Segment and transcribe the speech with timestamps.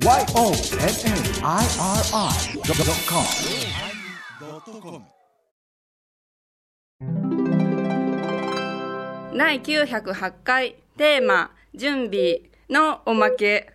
[0.00, 0.62] YONNIRI.com
[9.36, 13.72] 第908回テーマ「準備」のおまけ。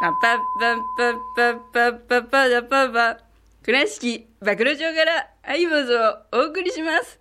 [0.00, 3.16] パッパッパッパッパッパッパッパッパッパッ
[3.64, 7.18] 倉敷暴露町から相棒図をお送りします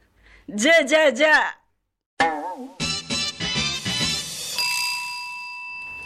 [0.49, 1.57] じゃあじゃあじゃあ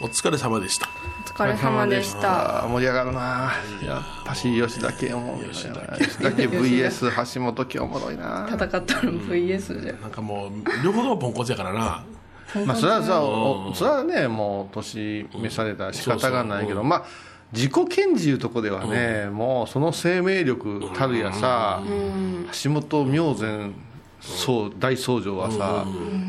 [0.00, 0.97] お疲れ様でした
[1.38, 2.66] 疲れ様でした。
[2.68, 3.52] 盛り上がるな。
[3.86, 4.00] や。
[4.00, 5.40] っぱし吉田家おも。
[5.44, 8.00] 吉田家 VS 橋本家おも。
[8.00, 10.48] ろいな戦ったの VS じゃんなんかも。
[10.48, 10.50] う
[10.84, 11.16] 両方とも。
[11.16, 12.04] ポンコツやからな
[12.66, 14.68] まあそれはさおそれはねも。
[14.72, 17.04] う年召されたら仕方がないけどまあ
[17.52, 19.66] 自己顕示いうとこではね、も。
[19.68, 21.80] うその生命力たるやさ、
[22.64, 23.70] 橋本明前
[24.20, 25.86] そう大僧正はさ、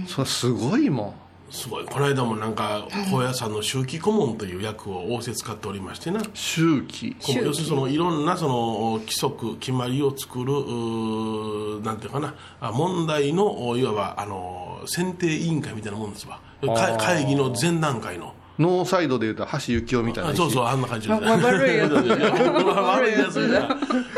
[0.08, 1.08] それすごいも。
[1.08, 1.86] んすごい。
[1.86, 6.22] この間もなんか高野山の周期顧問という役を仰せ使っておりましてな。
[6.34, 12.36] 周期要するにそのいろんなその規則決まりを作るなんていうかな。
[12.60, 16.40] あ問題のいわばあの選定委員会みたいなもんですわ。
[16.62, 23.40] か会議の前段階のノーサイドでいうと橋幸夫みたいなあそうそうあんな感じで、ね、わ悪いやつ悪いやつ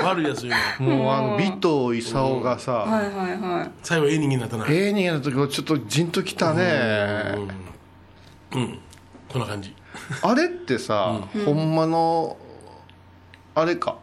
[0.04, 0.46] 悪いやつ
[0.80, 1.40] もうあの尾
[1.92, 3.72] 藤勲がさ、はいはいはい。
[3.84, 4.66] 最後ええ人間になったな。
[4.68, 7.36] ええ人間の時はちょっとじんときたね、
[8.54, 8.80] うん。
[9.30, 9.76] こんな感じ。
[10.24, 12.38] あれってさ、ほんまの
[13.54, 13.98] あれか、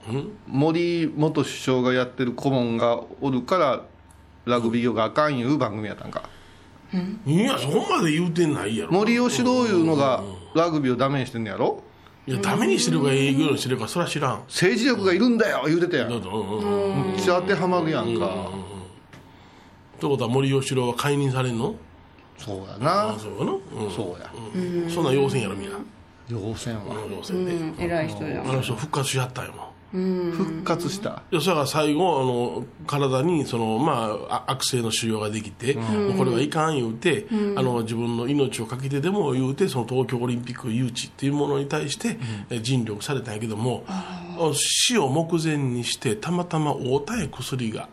[0.47, 3.83] 森元首相がやってる顧問がおるから
[4.45, 6.29] ラグビーがあかんいう番組やったんか
[7.27, 8.93] いやそこまで言うてないやろ。
[8.93, 10.23] 森喜朗いうのが
[10.55, 11.83] ラグビーをダメにしてんのやろ？
[12.27, 14.41] いやダメにしてるか営業にしてるかそれは知らん。
[14.49, 16.09] 政治力がいるんだよ言うてたやん。
[16.09, 16.31] どうぞ。
[16.31, 16.59] うん。
[16.59, 21.75] うんうんめっちゃ当てはまるやんか、ってことは森喜朗は解任されんの？
[22.39, 24.31] そうやな、あそうかな、うん、そうや。
[24.89, 25.77] そんな要請やろみんな。
[26.29, 26.83] 要請は。
[27.11, 27.75] 要請で、うん。
[27.79, 29.53] 偉い人じゃんあの人復活しはったよ
[29.91, 31.23] 復活した。
[31.31, 37.27] いやそれから最後あの体にその、まあ、あ悪性の腫瘍ができて、もうこれはいかん言うて、
[37.57, 42.19] あの自分の命をかけてでも言うてその東京オリンピック誘致っていうものに対して、
[42.51, 43.85] え尽力されたんやけども
[44.55, 47.89] 死を目前にしてたまたま会うたんや薬が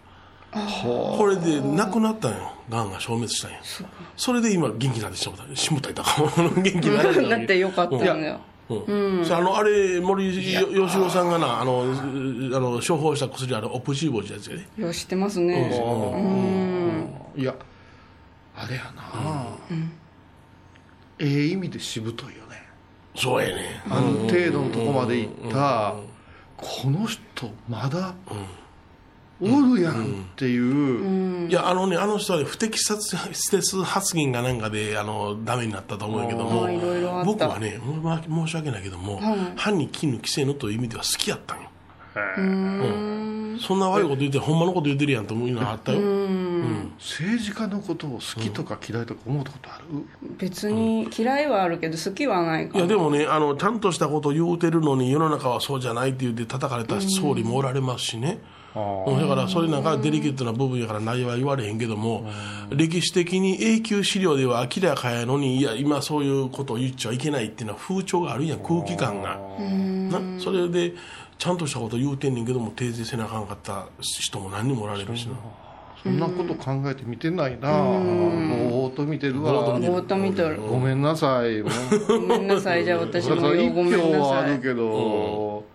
[0.83, 2.51] これで亡くなったんよ。
[2.69, 3.59] がんが消滅したんや。
[4.15, 5.55] それで今元気になってしまった。
[5.55, 7.29] しもったいたか元気に。
[7.29, 8.13] なってよかったんだよ。
[8.15, 11.91] うんそれあのあれ森喜朗さんがなあのう
[12.55, 14.67] あの処方した薬あれオプシーボジやつやね。
[14.77, 15.69] よう知ってますね。
[17.35, 17.53] いや
[18.55, 19.47] あれやな、
[21.19, 22.63] ええ意味でしぶといよね。
[23.15, 23.81] そうやね。
[23.89, 25.95] あの程度のとこまで行った
[26.57, 27.21] この人
[27.69, 28.15] まだ
[29.41, 33.17] おるやんっていう、いやあのねあの人はね不適切
[33.83, 39.19] 発言がなんかであのダメになったと思うんやけども僕はねもうま申し訳ないけども、
[39.55, 41.69] 歯に絹規制のという意味では好きやったんよ。
[42.37, 43.59] うん。
[43.61, 45.99] そんな悪いこと言ってほんまのこと言ってるやんと思うのがあったよ。
[46.97, 49.85] 政治家のことを好きとか嫌いとか思ったことある、
[50.37, 58.39] 別に嫌いはあるけど好きはないかいやでもねあのちゃんとしたことを言うてるのに世の中はそうじゃないって言って叩かれた総理もおられますしね、
[58.75, 62.29] うんだからそれなんかデリケートな部分やから内容は言われへんけども、
[62.69, 69.39] 歴史的に永久資料では明らかやのにいや今そういうことを言っちゃいけないっていうのは風潮があるやん空気感が。
[70.09, 70.93] なそれで
[71.37, 75.35] ちゃんとしたこと言うてんねんけども訂正せなあかんかった人も何人もおられるしな。
[76.03, 77.71] そんなこと考えて見てないな。
[77.71, 79.53] ぼーっと見てるわ。
[79.53, 80.61] ぼーっと見とる。
[80.61, 81.61] ごめんなさい。
[81.61, 81.69] ご
[82.19, 82.85] めんなさい。
[82.85, 85.65] じゃあ私もようごめんな票はあるけど、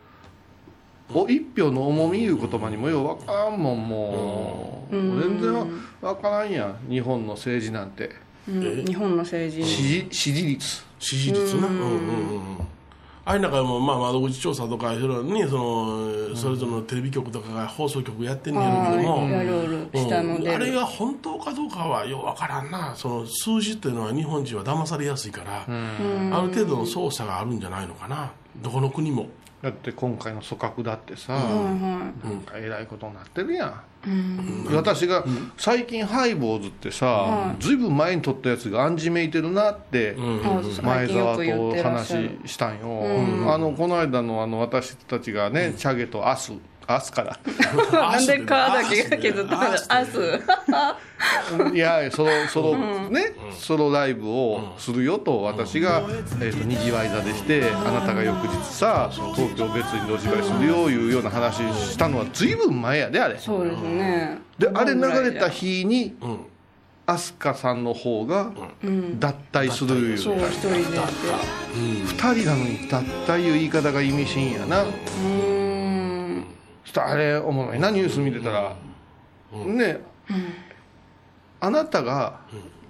[1.13, 5.53] お一票の重みいう言葉にもようわからんもんもう、全然
[6.01, 8.11] わからんやん日本の政治なんて。
[8.49, 8.85] うん。
[8.85, 9.65] 日本の政治。
[9.65, 10.85] 支持支持率。
[10.99, 11.67] 支持率な？
[11.67, 11.75] うん。
[11.75, 11.93] うんう
[12.39, 12.67] ん
[13.23, 19.25] あれなんかもまあ窓口調査とかいろいろねそのそれぞれのテレビ局とかが放送局やってんねやけども。
[19.25, 20.49] うん。
[20.49, 22.95] あれが本当かどうかはようわからんな。
[22.97, 25.67] その数字っていうのは日本人は騙されやすいから、あ
[26.41, 28.33] る程度の操作があるんじゃないのかな。
[28.57, 29.29] どこの国も
[29.63, 31.39] だって今回の組閣だってさ、な
[32.31, 33.67] んかえらいことになってるや
[34.07, 35.23] ん、私が
[35.59, 42.41] 最近ハイボーズってさ、ずいぶん前に撮ったやつが暗示めいてるなって、あ前澤と話る。
[42.47, 43.03] したんよ、
[43.53, 46.53] あのこの間のあの私たちがね、チャゲとアス
[46.95, 47.39] アスから。
[47.93, 49.63] なんでカーだけが削ったの？
[49.89, 50.41] アス
[51.75, 56.03] いやソロソロ、ねソロライブをするよと私が、
[56.41, 63.39] えー、とにぎわい座でしてあなたが翌日さ東京別に路地場するよいうような話したのはずいぶん前やであれ。
[63.39, 64.39] そうですね。
[64.59, 65.01] であれ流
[65.33, 66.17] れた日に
[67.07, 68.53] 飛鳥さんの方が
[69.19, 70.81] 脱退するいうそう一人で
[71.75, 74.83] 二人なのに脱退いう言い方が意味深やな。
[74.83, 74.91] うー
[76.91, 78.77] んそしたらあれおもろいなニュース見てたら、
[79.53, 80.01] ね、
[81.61, 82.41] あなたが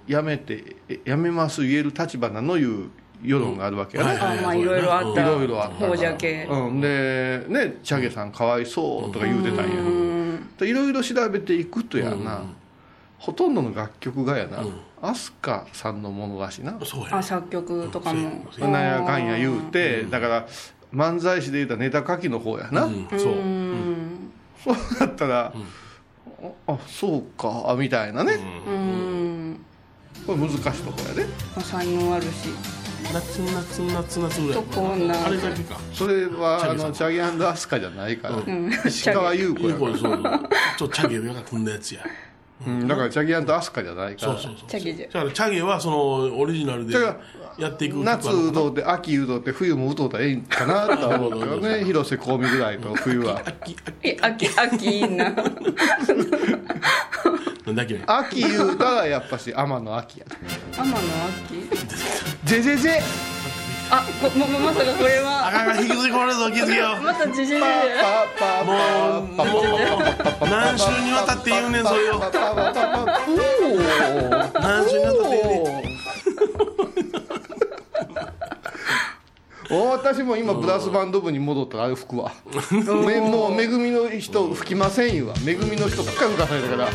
[0.07, 2.89] 辞めてえ辞めます言える立場なのいう
[3.23, 5.21] 世論があるわけやね、あまあいろいろあった。
[5.21, 5.85] いろいろあった。
[5.85, 6.47] ほうじゃけ。
[6.49, 12.43] うん、でねチャゲさんかわいそうとか言うてたんや、でいろいろ調べていくとやな、
[13.19, 14.63] ほとんどの楽曲がやな、
[15.01, 16.79] 飛鳥さんのものらしいな。
[16.83, 17.17] そうや。
[17.17, 18.43] あ作曲とかも。
[18.57, 18.71] なん
[19.01, 20.47] やかんや言うて、だから
[20.93, 23.33] 漫才師で言うたらネタ書きの方やな、うんそう。
[23.33, 24.31] うん。
[24.63, 25.53] そうだったら、
[26.43, 29.65] ああそうかみたいなね、うん。
[30.25, 31.25] これ難しいとこやで。
[31.25, 32.49] まあ才能あるし。
[33.13, 34.63] 夏夏夏夏ぐらい。
[34.63, 35.79] とこなあれだけか。
[35.91, 36.87] それはあチャゲさん。
[36.89, 38.71] のチャゲアスカじゃないから、ん。
[38.85, 39.91] 石川優子やから。
[39.91, 40.47] 子そうちょっ
[40.77, 42.03] とチャゲが組んだやつや
[42.65, 44.33] うん、だからチャゲアスカじゃないから。
[44.33, 44.69] そうそうそう。
[44.69, 46.95] チャゲじゃだからチャゲはそのオリジナルで
[47.57, 51.83] やっていく夏歌うて秋歌うて冬も歌うたらええんかなとは思うけどね。
[51.83, 53.41] 広瀬香美ぐらいと冬は。
[53.45, 55.31] 秋え秋秋いいな。
[57.65, 58.01] なんだっけ？
[58.05, 60.25] 秋言うたらやっぱし天野秋や
[60.77, 61.69] 天野秋？
[62.45, 63.01] ぜぜぜ
[63.93, 66.95] あこまままさかこれあはかんあかん引きずり込まれるぞ気づけよ。
[67.03, 67.65] またジジジパ
[68.39, 69.47] パもうもう
[70.49, 72.19] 何週にわたって言うねんそれを。
[72.19, 72.31] 何
[74.89, 75.83] 週にわたって言うね
[79.71, 82.31] んお 私も今ブラスバンド部に戻ったらあれ吹くわ
[83.05, 85.33] めもうめぐみの人吹きませんよ。
[85.43, 86.85] めぐみの人ばっかり吹かされたから。
[86.85, 86.91] で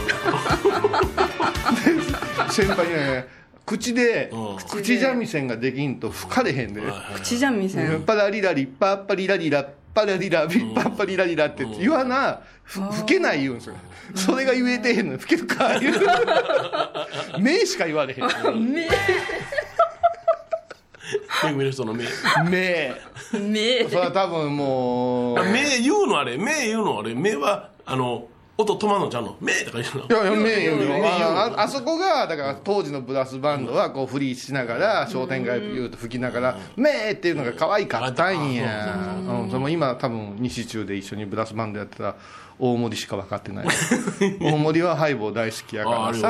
[2.53, 3.29] 先輩にね
[3.67, 4.57] 口でうん。
[4.57, 6.81] 口三味線ができんと吹かれへんで、
[7.17, 13.75] 口じゃんみせんパラリラリパッパリラリラパラリラビパッパリラリラって言わなふ吹けない言うんですよ。
[14.15, 15.15] それが言えてへんの。
[15.15, 15.97] に吹けるか言う。
[17.41, 18.73] 目しか言われへん。
[18.73, 18.83] 目。
[18.83, 18.89] め
[21.53, 22.05] ぐみの人の目。
[22.51, 22.95] 目。
[23.33, 23.89] 目。
[23.89, 25.45] それは多分もう。
[25.45, 26.37] 目言うのあれ。
[26.37, 27.15] 目言うのあれ。
[27.15, 29.37] 目はあの音止まんのちゃうの？
[29.41, 30.07] 目とか言うの？
[30.07, 39.17] いやいや名誉名誉あああそこがだから当時のブラスバンドはこうフリーしながら商店街言うと吹きながら「めー」っていうのが可愛かったんや。
[39.21, 42.15] うんそれも今多分西中で一緒にブラスバンドやってた
[42.59, 43.67] 大森しか分かってない。
[44.41, 46.29] 大森はハイボー大好きやからさ。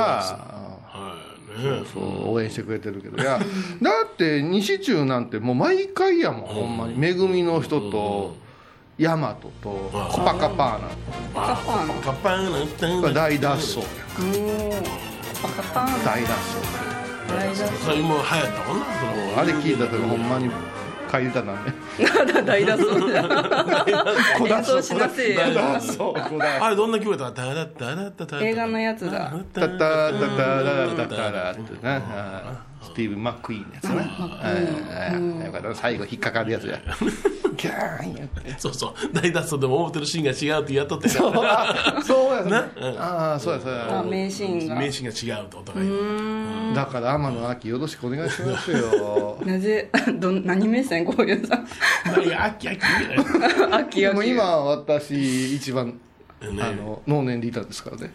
[0.88, 1.14] は
[1.58, 1.82] いね。
[1.94, 3.22] そう応援してくれてるけど。
[3.22, 3.38] いや
[3.80, 6.98] だって西中なんてもう毎回やもんほんまに。
[6.98, 8.34] めぐみの人と
[8.98, 9.90] 大和とコ
[10.22, 10.88] パカパーナ。
[11.34, 13.78] パカパーンパパンなんてんが大脱走。
[13.78, 14.82] やおー
[15.42, 16.28] パカパーン大脱
[17.28, 20.48] 大脱それもう流行ったもんなその走あれ聞いた時ほんまに
[21.10, 21.54] 帰りたな
[22.44, 22.88] 大脱走。
[24.48, 24.64] 脱
[25.80, 27.44] そうこだあれどんな曲やった？
[27.46, 29.32] ダダダダダダ映画のやつだ。
[29.52, 32.00] タタタタタラタタ
[32.82, 36.78] スティーブ・マックイーンのやつなうんよかった最後引っかかるやつや
[37.66, 38.54] ギャーンやって。
[38.58, 38.92] そうそう。
[39.12, 42.62] 大脱走でも思ってるシーンが違うってやっとってあそうやな？
[42.62, 42.68] ね
[42.98, 44.74] ああそうやそうあや名シーンが。
[44.76, 49.38] 名詞が違うとお互いだから天野秋よろしくお願いしますよ。
[49.44, 51.60] なぜ どん何目線こういうさ？
[52.24, 52.76] いや秋秋？
[52.76, 54.00] みたいな秋。
[54.00, 55.94] でも秋今私一番ね。
[56.62, 58.10] あの脳年リーダーですからね。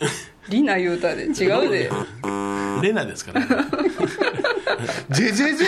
[0.49, 1.89] リナ言うたで違うで。
[2.81, 3.47] レナですからね
[5.09, 5.67] ジェジェジェ。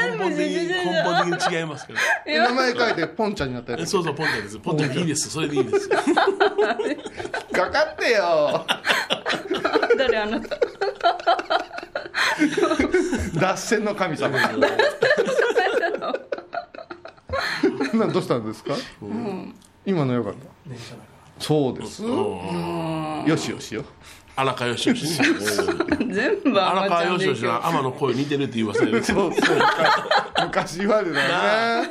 [0.00, 1.92] 全部根本的にジジジジ根本的に違いますか
[2.26, 5.96] ら名前書いてポンちゃんになったやつえそうそうポンちゃんですポンちゃんいいですそれでいいですか
[7.70, 8.64] かってよ。
[9.98, 10.58] 誰あなた
[13.38, 14.38] 脱線の神様。
[14.38, 14.48] な
[18.06, 18.46] んどうしたん。
[18.46, 18.74] ですか、
[19.84, 20.40] 今のよかった。
[21.38, 22.02] そうです。
[22.02, 23.84] よしよしよ
[24.36, 25.20] 荒川よしよし。
[25.20, 25.26] ね
[26.12, 29.58] 全部あ荒川よしよしは天の声似てるって言いましたよねそうそう。
[30.44, 31.88] 昔言われたよね。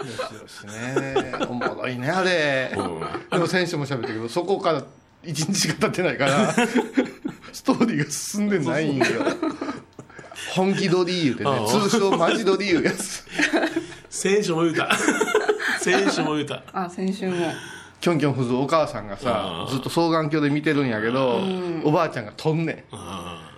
[0.00, 1.32] よしよしね。
[1.48, 2.72] おもろいねあれ。
[3.30, 4.82] でも先週も喋ったけどそこから
[5.24, 6.54] 一日しか経ってないから
[7.52, 9.04] ストーリーが進んでないんよ。
[10.54, 11.66] 本気ドリー言うてね。
[11.68, 13.24] 通称マジドリーいうやつ。
[14.08, 14.90] 選手も言うた。
[15.80, 16.62] 選手も言うた。
[16.72, 17.52] あ先週も
[18.00, 21.40] キョンキョンフズお母さんがさずっと双眼鏡で見てるんやけど、
[21.84, 23.50] おばあちゃんが飛んねんあ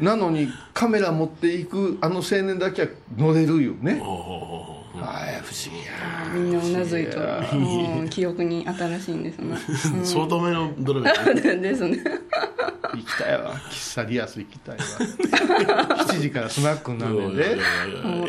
[0.00, 4.00] なのにカメラ持っていくあの青年だけは乗れるよね。
[4.02, 5.92] ああ不思議や。
[6.34, 8.02] みんなうなずいとう。
[8.04, 9.56] ん記憶に新しいんですね。
[10.02, 11.98] う相当目のドラマですね。
[12.94, 13.54] 行きたいわ。
[13.70, 14.82] 喫茶リアス行きたいわ。
[16.06, 17.22] 7時からスナックになんね。
[17.22, 17.58] んで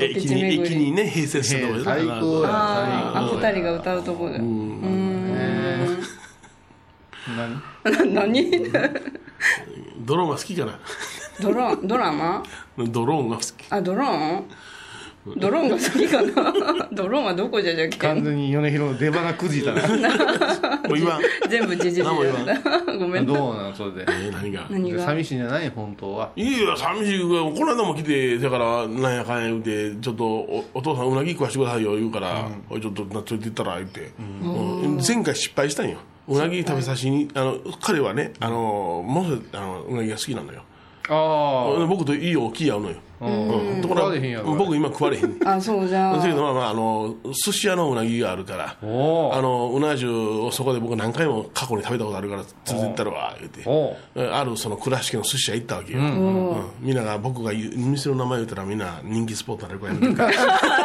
[0.10, 4.38] 駅に駅にね併設したところ最高やあ二人が歌うとこで。
[4.38, 5.22] うん。
[7.84, 8.14] 何？
[8.14, 8.52] 何？
[10.06, 10.80] ドローンが好きかな
[11.42, 12.44] ドローンドラマ？
[12.78, 13.48] ドローンが好き。
[13.70, 14.44] あドローン？
[15.38, 16.88] ドローンが好きかな？
[16.92, 17.96] ドローンはどこじゃじゃけ？
[17.96, 19.82] ん完全に米広の出花くじいたな。
[19.88, 21.22] もう言わん。
[21.48, 22.20] 全部じじじご
[23.08, 23.26] めん。
[23.28, 24.02] などうなのそれで？
[24.02, 24.66] えー何が？
[24.70, 25.06] 何が？
[25.06, 26.32] 寂しいんじゃない本当は。
[26.36, 27.22] いやいや寂しい。
[27.22, 35.00] この間も来てだからなんやかんや言うてちょっとおお父さんうなぎ食わしてくださいよ言うから、おいちょっとなっといてったら言って、うん。
[35.08, 36.00] 前回失敗したんよ。
[36.28, 40.64] うなぎ食べさしにあの彼はねあのもうあのうなぎが好きなのよ。
[40.64, 40.71] あ
[41.88, 43.82] 僕といい大きい合うのよ、うん。
[43.82, 45.38] ところが僕今食われへん。
[45.46, 50.10] あそうじゃだけどあまあまああの寿司屋のうなぎがあるからあのうな重
[50.46, 54.32] をそこで僕何回も過去に食べたことあるから連れてったるわ言うて。
[54.32, 56.66] あるその倉敷の寿司屋行ったわけよ、うん。
[56.80, 60.82] みんなが僕が店の名前言ったらみんな人気スポットになるからやめて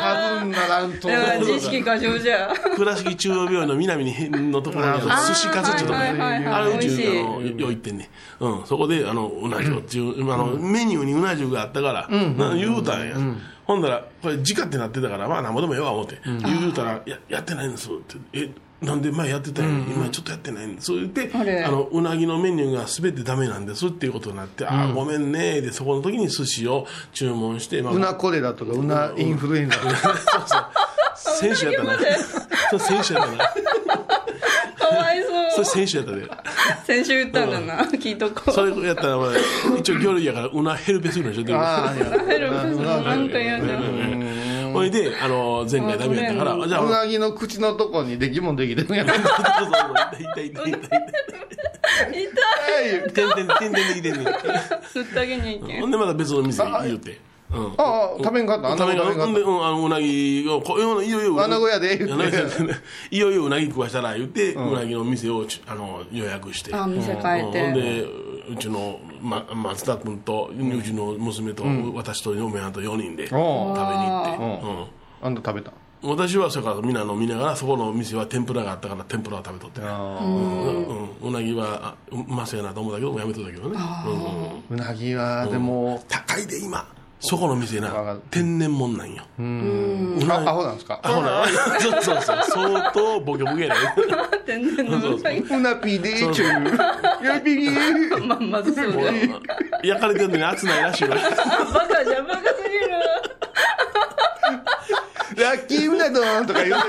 [0.00, 8.10] 多分ならんといや自意識過剰じゃ倉敷中央病院の南にのところにある寿司かつってとこはいはいはいあれうちよ行ってんね、
[8.40, 13.16] うん、そこであのうな重っていう、あのメニューにうな重があったから、な言うたんや、
[13.64, 17.88] ほんだらこれ直ってなってたからまあなんぼでもええわ思って、言うたらややってないんです。
[17.88, 18.50] ってえ
[18.80, 20.86] なんで前やってたんや、今ちょっとやってないんです。
[20.86, 30.70] そう言ってあのうなぎのメニューが全てダメなんですっていうことになって、ああごめんねでそこの時に寿司を注文して、まあうなコレラとかうなインフルエンザとか。
[31.40, 31.98] 選手やったな。
[32.70, 33.38] それ選手やったな。
[33.38, 33.54] か
[34.96, 35.64] わいそう。
[35.64, 36.30] それ選手やったで。
[36.84, 37.84] 先週言ったんだな？
[37.84, 38.50] 聞いとこう。
[38.52, 39.38] それやったらお前
[39.78, 43.66] 一応魚類やからうなヘルペスぐらいでしょでもああいやヘルプスなんかやだ
[44.72, 49.08] ほいであの前回ダメやったからああじゃあうなぎの口のとこにできもんできてるやん。
[49.08, 50.32] そうそうそう。
[50.32, 51.00] 痛い痛い痛い痛い
[53.08, 53.28] 痛
[53.98, 54.10] いて
[55.76, 57.18] んほんでまた別の店に言うて
[57.52, 57.74] うん。
[57.76, 58.68] ああ食べんかった？
[58.70, 62.38] あんな食べんかっうん、あのうなぎをこういよいよ穴子屋で言うて。
[63.10, 66.74] いよいようなぎ食わしたら言って、うなぎの店をちあの予約して。
[66.74, 67.60] あ店変えて。
[67.60, 67.64] うん。
[67.66, 68.06] ほんで
[68.50, 71.62] うちの、ま、松田君と、うちの娘と、
[71.94, 74.90] 私と嫁はんと4人で食べに行って、
[75.20, 75.72] たあんた食べた？
[76.02, 80.86] うん、私はそれからみんな飲みながらそこの店は天ぷらがあったから天ぷらを食べとって、あうん。
[80.86, 81.28] うん。
[81.28, 83.78] うなぎはあうまそうやなと思ったけどやめとったけどね、
[84.70, 86.88] うなぎはでも高いで今
[87.22, 89.22] そこの店な天然もんなんよ。
[89.38, 90.18] うん。
[90.30, 90.98] あアホなんですか？
[91.02, 91.44] あほら
[91.78, 93.74] そうそうそう相当ボケボケやね
[94.46, 96.46] 天然のうなぎうなぴでちゅう
[97.24, 99.18] やぴーままずそうもだよ
[99.82, 99.86] う。
[99.86, 101.16] 焼かれてるのに熱ないらしいわ。
[101.16, 101.22] バ
[101.86, 102.68] カじゃんバカすぎ
[105.36, 105.42] る。
[105.44, 106.76] ラッキーうな丼とか言う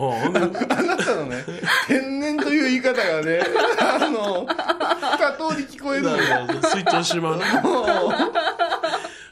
[0.00, 1.44] あなたのね
[1.88, 3.40] 天然という言い方がね
[3.80, 6.22] あの二通り聞こえるのよ。
[6.62, 7.38] スイッチ押しま う。
[7.38, 7.62] な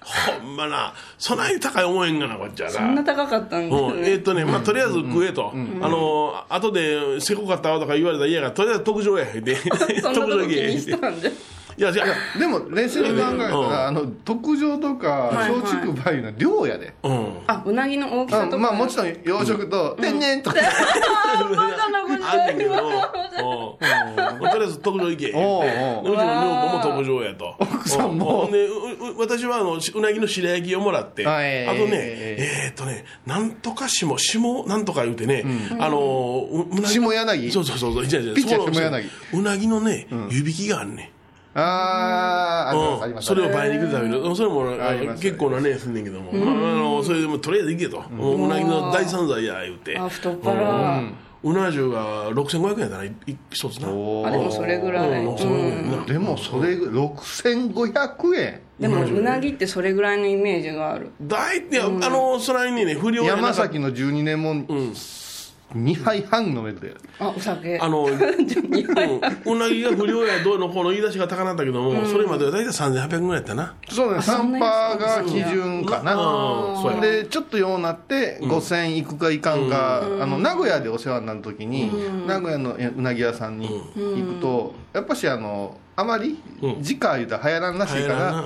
[0.07, 3.77] ほんまなそないに高い思えんがなこっちはそんなな高かったんだ。
[3.77, 9.27] うん、えーっとね、まあ、とりあえず食えと、あの後でせこかったわとか言われたら嫌やからとりあえず特上や。
[9.27, 9.55] で
[10.01, 10.75] そんなとこ気特上行け。
[10.75, 11.31] にしたんじゃ
[11.79, 12.07] いやいや
[12.39, 13.71] でも冷静に考えたうん。
[13.71, 16.95] らあの特上とか松竹梅いうのは量やで。
[17.03, 17.39] うん。
[17.47, 18.57] あうなぎの大きさとか。
[18.57, 20.57] あまあもちろん養殖と天然とか。
[20.65, 22.79] あバカなことあんねんけど、うん。
[22.81, 25.29] とりあえず特上行け。
[25.29, 27.55] うちの女房も特上やと。
[27.59, 28.49] 奥さんも。
[28.51, 32.71] で、うう私はあのしうなぎの白焼きをもらって、あとね、ええー。
[32.71, 35.45] っとね、なんとか下、下なんとか言うてね、
[35.79, 37.53] あの、ううなぎ下柳？
[37.53, 38.33] そうそうそうそう、じ柳。
[39.33, 41.16] うなぎのね、湯引きがあんねん。
[41.59, 43.27] あーありますあります。
[43.29, 45.23] それを倍に行くために、それもああります。
[45.23, 46.05] 結構なねすんねん。
[46.05, 51.27] けども、まあ、あのそれでもとりあえず行けと、もううなぎの大散財や言うて、あ太っ腹。
[51.43, 53.15] うな重が6500円やったな、い
[53.51, 53.89] 一つな。
[53.89, 55.25] おあでもそれぐらい。
[55.25, 56.05] うん6500円な。
[56.05, 58.61] でもそれ6500円。
[58.81, 61.11] でもうなぎってそれぐらいのイメージがある。
[61.23, 64.55] 大体、あのそれにね不良山崎の12年も
[65.75, 67.79] 2杯半飲めるであお酒。
[67.79, 73.75] あの、 うん、うなぎが不良やどうのこうの言い出しが高なったけども、それまでは大体3800円ぐらいやったな。
[73.89, 74.19] そうね。
[74.19, 77.01] 3パーが基準かな。
[77.01, 81.91] でちょっとようなって5000いくかいかんか、あの名古屋でお世話になる時に、
[82.27, 86.83] 名古屋のうなぎ屋さんに行くと、やっぱしあのあまりうん。
[86.83, 88.43] 時価言うたら流行らんらしいから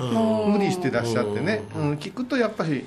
[0.47, 2.85] 無理して出しちゃってね、うん聞くとやっぱし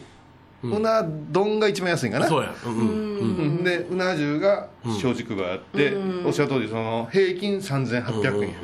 [0.69, 2.55] うな丼が一番安いんかな、そうや。
[2.67, 5.95] うんでうな重が松竹があって、
[6.25, 8.55] おっしゃる通りその平均3800円や、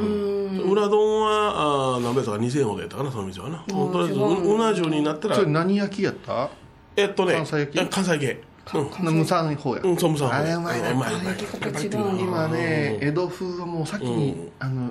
[0.64, 3.58] うな丼はあー何倍とか2000円ほどやったかなその店はな。
[3.68, 5.34] とりあえずううな重になったら。
[5.36, 6.50] それ何焼きやった？
[6.96, 7.80] えっとね関西焼き？
[7.80, 8.42] え関西系
[8.74, 9.14] うん。
[9.14, 10.82] 無産方や、うんそうむさんあれうまい。
[10.82, 11.12] なうまい
[12.20, 14.90] 今ね江戸風はもう先に、あの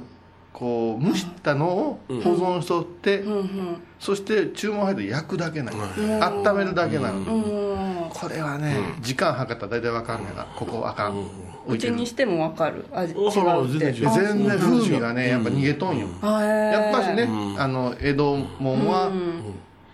[0.53, 3.81] こう蒸したのを保存しとって、うんうん。
[3.99, 8.09] そして注文入って焼くだけなの、う温めるだけなの、うん。
[8.09, 10.31] これはね、時間計ったら大体分かんな。
[10.31, 11.29] いなここあかん、置
[11.67, 12.85] うちにしてもわかる。
[12.91, 13.91] 味違ううって。
[13.91, 14.09] 全然違う。
[14.11, 17.27] 全然風味がねやっぱ逃げとんよ、やっぱしね、
[17.57, 19.41] あの江戸もんは、うん。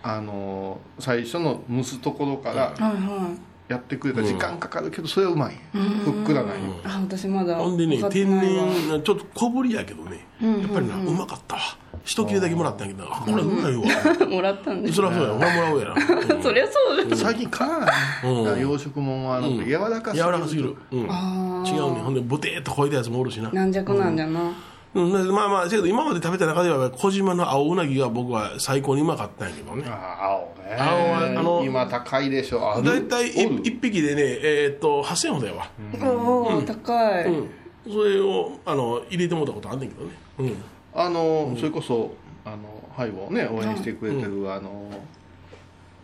[0.08, 4.20] あの最初の蒸すところからはいはいやってくれた。
[4.20, 5.54] ら時間かかるけどそれはうまい、
[6.04, 6.64] ふっくらなん。
[6.64, 10.26] よ、あ私まだほんでね天然ちょっと小ぶりやけどね。
[10.40, 11.62] やっぱりなうまかったわ。
[12.04, 12.84] 一切れだけもらった。
[12.84, 12.88] ん。
[12.88, 13.82] やけどこれうまいわ。
[14.28, 15.34] もらったんですそりゃそうや。
[15.34, 15.94] ほらもらおうやな。
[15.94, 17.90] う んそりゃそうです最近買わない、
[18.24, 18.60] うん。
[18.60, 19.26] 養殖もん。
[19.26, 20.26] は柔らかすぎる。
[20.26, 20.76] 柔らかすぎる。
[20.92, 21.00] うん。
[21.00, 23.50] 違うねほんでボテーっと超えたやつもおるしな。
[23.52, 24.52] 軟弱なんじゃな
[25.00, 29.84] うん、でまあまあ、だけど今まで食べた中では小島の青うなぎが僕は最高にうまかったんやけどね。
[29.86, 30.76] あ青ね。
[30.78, 32.72] 青はあの今高いでしょ。
[32.72, 33.62] あだいたいおる。
[33.62, 35.70] 1匹でね、えーっと、8000円ほどやわ。
[36.02, 37.24] おお高い。
[37.24, 37.50] うん。
[37.84, 40.12] それを、あの、入れてもらったことあんねんけどね。
[40.38, 40.56] うん。
[40.92, 42.14] あの、それこそ
[42.46, 44.88] あのハイボをね応援してくれてる、あの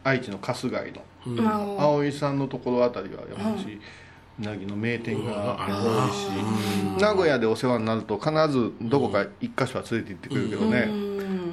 [0.02, 1.42] 愛知の春日井の。
[1.42, 3.80] まあ葵さんのところあたりは山梨
[4.40, 10.88] うなぎの名店が多いし名古屋でお世話になると必ずどこか一箇所は連れて行ってくれるけどね。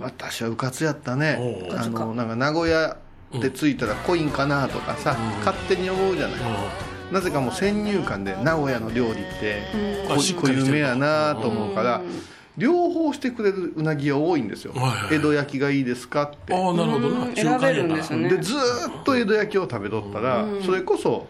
[0.02, 1.68] 私はうかつやったね。
[1.72, 2.98] あのなんか名古屋
[3.34, 6.40] で着いたらコインかなとかさ勝手に思うじゃない。
[7.12, 9.64] なぜかもう先入観で名古屋の料理って
[10.08, 10.64] こあしっかりしてる。
[10.64, 12.02] う有名やなと思うから
[12.58, 14.74] 両方してくれるうなぎが多いんですよ。
[15.12, 16.54] 江戸焼きがいいですかって。
[16.54, 17.26] ああ、なるほどな。
[17.26, 17.36] うん。
[17.36, 21.28] 選べるんですよねでずーっと江戸焼きを食べとったら、それこそ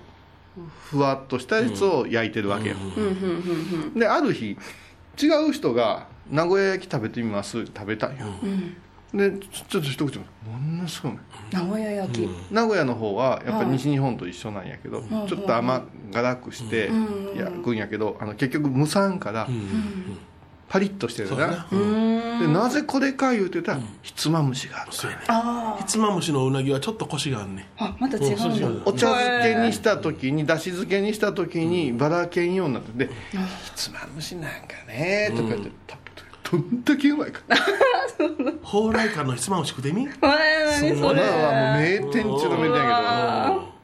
[0.89, 3.13] ふわっとしたやつを焼いてるわけよ、うんうんう
[3.87, 4.57] んである日
[5.21, 8.27] 違う人が「名古屋焼き食べてみます」って食べたんよ、
[9.13, 10.25] でちょちょっと一口も
[10.81, 11.11] のすごい。
[11.51, 12.29] 名古屋焼き。
[12.51, 16.89] 名古屋の方はやっぱり西日本と一緒なんやけど、ちょっと甘辛くして
[17.35, 19.47] 焼くんやけどあの結局無酸から
[20.69, 22.39] パリッとしてるなそうやな。
[22.39, 25.23] でなぜこれか言うてたらひつまむしがあるそうやね。
[25.27, 27.67] あひつまむしのうなぎはちょっとコシがあんね。
[27.77, 33.11] ああまた違そうお茶漬けにした時にだし漬けにした時にバラけんようになってで
[33.65, 34.57] 「ひつまぶしなんか
[34.87, 37.41] ね」とか言って食べてどんだけうまいか。
[38.63, 40.07] 蓬莱館のひつまむし食ってみ？
[40.07, 41.29] そこれれ。
[41.29, 43.78] はもう名店中の名店やけど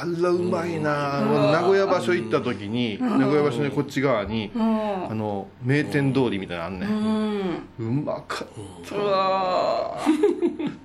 [0.00, 1.20] あらうまいな。
[1.52, 7.62] 名古屋場所行った時に名古屋場所のこっち側にあの名店通りみたいなのあんねん。
[7.78, 8.48] うまかっ
[8.88, 8.94] た。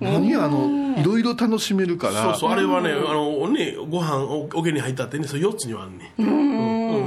[0.00, 2.22] 何あのいろいろ楽しめるから。
[2.22, 6.12] そうそう、あれはね、あのね、ご飯おおけに入ったってね、それ4つにはあんね。
[6.18, 6.24] う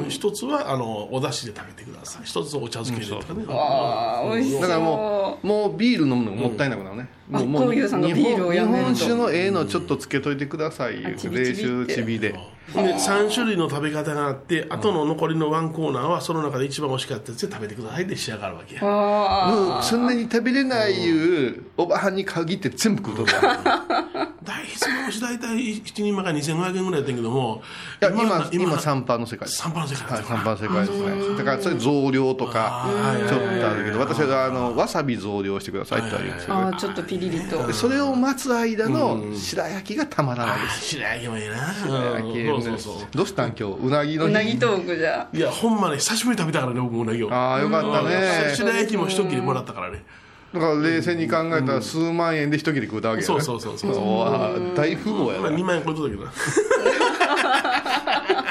[0.06, 0.10] ん。
[0.10, 2.21] 一つは、あの、お出汁で食べてください。
[2.25, 3.45] 一つはお茶漬けでとかね。
[3.49, 4.62] あー美味しそう。
[4.62, 12.36] だからもうもうビール飲むのがもったいなくなるね、あもうもう日本酒のええのちょっとつけといてください冷酒ちびで。
[12.73, 18.82] で3種類の食べ方があってあとの残りのワンコーナーはその中で一番美味しかったやつで食べてくださいで仕上がるわけや。
[18.84, 23.86] あもうそんなに食べれないいうおばはんに限って全部食うとるわ
[24.43, 27.62] 大ひつまぶし大体1人前が2500円ぐらいやったんやけども
[28.02, 29.63] いや今今今3パーの世界です。
[29.63, 31.38] 3パーの世界はい、3ですかパーの世界ですね。
[31.38, 32.88] だからそれ増量とか
[33.28, 37.67] ちょっとあるけど私はあのわさび増量してくださいって言われるんですよあーちょっとピリリと。
[37.67, 40.85] でそれを待つ間の白焼きがたまらないです。
[40.85, 41.73] 白焼きもいいな。
[41.73, 43.07] 白焼きうんそうそうそう。
[43.11, 43.75] どうしたん今日？
[43.81, 44.29] うなぎの日。
[44.29, 45.27] うなぎトークじゃ。
[45.33, 47.33] いやほんまね久しぶりに食べたからね僕もうなぎを。
[47.33, 48.53] ああよかったね。
[48.55, 50.03] 白焼きも一切れもらったからね。
[50.53, 53.35] だから冷静に考えたら数万円で一切れ食うたわけやね。
[53.35, 53.91] そうそうそうそう。
[53.91, 56.31] うわー大富豪やまあな2万円超えとったけどな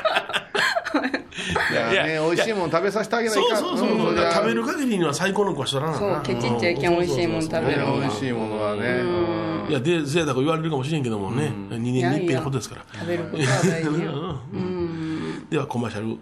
[1.71, 8.83] いやね美味しいもん食べさせてあげないかそうそうそう、んりゃ食べる限りには最高の子はしとらなそうケチっちゃいけん美味しいもん食べるね美味しいものはね。
[8.83, 12.85] うんいやでぜいたく言われるかもしれんけどもね、2年に一遍のことですから。
[12.91, 14.41] 食べることは大事よ。
[14.51, 15.47] うん。
[15.51, 16.19] ではコマーシャル。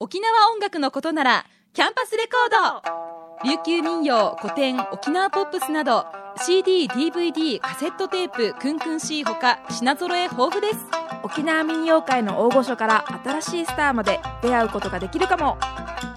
[0.00, 6.06] 沖縄音楽のことならキャンパスレコード琉球民謡古典沖縄ポップスなど
[6.44, 10.78] CD、DVD、カセットテープクンクン C ほか品揃え豊富です。
[11.22, 15.56] 沖縄民謡界の大御所から新しいスターまで出会うことができるかも。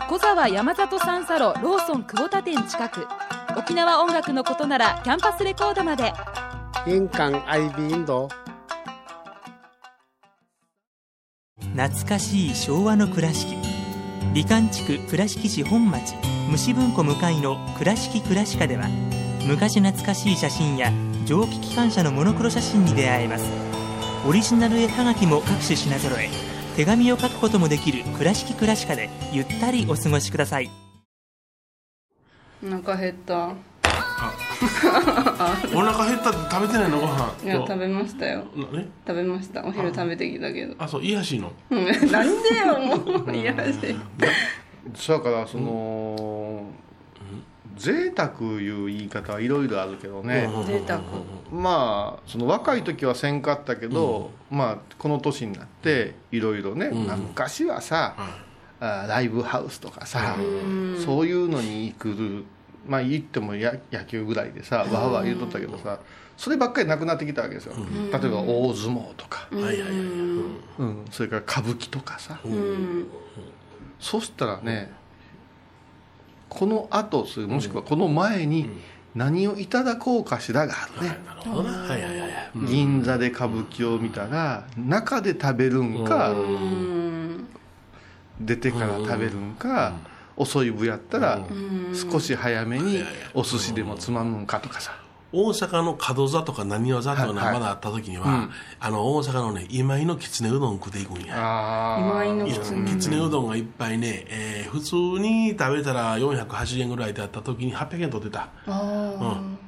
[0.10, 3.08] 小沢山里三佐路ローソン久保田店近く。
[3.56, 6.14] 沖縄音楽のことならキャンパスレコードまで。
[6.88, 8.30] 印鑑 IB インド。
[11.76, 13.56] 懐かしい昭和の倉敷。
[14.34, 16.14] 美観地区倉敷市本町
[16.52, 18.88] 虫文庫向かいの「倉敷倉歯科」では
[19.48, 20.92] 昔懐かしい写真や
[21.26, 23.46] 蒸気機関車のモノクロ写真に出会えます。
[24.28, 26.30] オリジナル絵はがきも各種品揃え
[26.76, 30.70] 手紙を書くこともできる「倉敷倉歯科」でゆったりお過ごしください。
[32.64, 33.56] お腹減った。
[35.74, 37.00] お腹減ったって食べてないの？
[37.00, 37.34] ご飯。
[37.44, 38.44] いや食べましたよ。
[39.08, 39.66] 食べました。
[39.66, 40.76] お昼食べてきたけど。
[40.78, 41.52] あそういやしいの？
[41.72, 41.86] うん。
[42.12, 43.36] なんでよもう。
[43.36, 43.96] いやらしい
[44.96, 46.16] そやからその
[47.78, 48.30] 贅沢
[48.60, 51.02] いう言い方はいろいろあるけどね、贅沢
[51.52, 58.16] まあその若い時はせんかったけど、まあこの年になっていろいろね、まあ昔はさ、
[58.80, 60.36] あライブハウスとかさ、
[61.06, 62.46] そういうのに行く
[62.88, 66.00] まあ言ってもや野球ぐらいでさわーわー言うとったけどさ
[66.36, 72.40] そればっかりなくなってきたわけですよ、例えば大相撲とか、はいはいはいうん、それから歌舞伎とかさ、
[74.00, 74.92] そしたらね
[76.54, 78.70] この後すもしくはこの前に
[79.16, 81.18] 何をいただこうかしらがあるね、
[82.68, 86.36] 銀座で歌舞伎を見たら中で食べるんか、
[88.42, 89.94] 出てから食べるんか、
[90.36, 91.40] 遅い部やったら
[92.12, 93.02] 少し早めに
[93.34, 94.92] お寿司でもつまむんかとかさ、
[95.34, 97.54] 大阪の門座とか何座とかはいはい。
[97.54, 101.34] まだあった時には、あの大阪のね今井のきつねうどん食っていくんや。
[101.38, 108.48] あ今井のきつきつねうどんがいっぱいね、えー普通に食べたら480円ぐらいであった時に800円取ってた。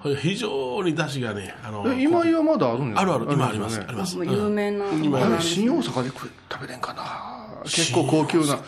[0.05, 0.15] うん。
[0.15, 3.27] 非常に出汁がねあのあ今井はまだあるんですあるある。
[3.29, 3.77] 今あります。
[3.77, 3.85] よね。
[3.89, 4.17] あります。
[4.17, 4.85] 有名な。
[4.93, 6.29] 今新大阪で食
[6.61, 7.63] べれんかな。
[7.65, 8.59] 結構高級な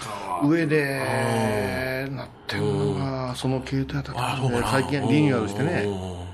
[0.43, 4.57] 上でなってるのがその系統やったとあそうかな。
[4.57, 5.83] 思うね最近リニューアルしてね。
[5.85, 6.24] うん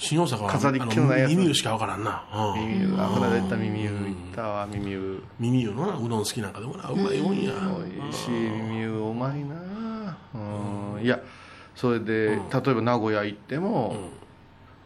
[0.00, 1.30] 新大阪は飾りっ気のないやつ。
[1.30, 2.60] あ耳湯しか分からんな、うん。
[2.68, 7.52] 耳湯あこの間行った耳湯行ったわ耳湯耳湯のなうどん好きなんかでもなうまいもんや。
[7.52, 10.16] 美味しい耳湯うまいな。
[10.34, 11.02] うん。
[11.02, 11.20] いや
[11.76, 12.40] それで例え
[12.74, 13.94] ば名古屋行っても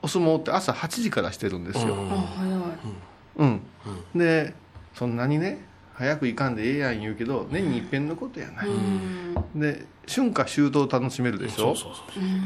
[0.02, 1.94] お相撲って朝8時からしてるんですよ。
[1.94, 2.60] あ早い。
[3.36, 3.60] うん。
[4.16, 4.52] で
[4.94, 8.68] そんなにね早く行かんでええやん言うけど年に一遍のことやない。
[9.54, 11.74] で春夏秋冬楽しめるでしょ？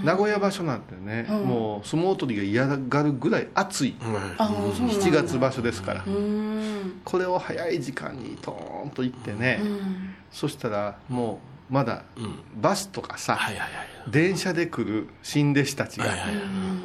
[0.04, 3.96] 名古屋場所なんてね、もう相撲取りが嫌がるぐらい暑い。
[4.00, 4.16] うん。
[4.38, 4.56] あそう
[4.86, 5.04] なんだ。
[5.06, 6.04] 7月場所ですから。
[6.06, 7.00] うん。
[7.04, 9.60] これを早い時間にトーンと行ってね、
[10.30, 12.04] そしたらもうまだ
[12.60, 13.38] バスとかさ、
[14.08, 16.06] 電車で来る新弟子たちが、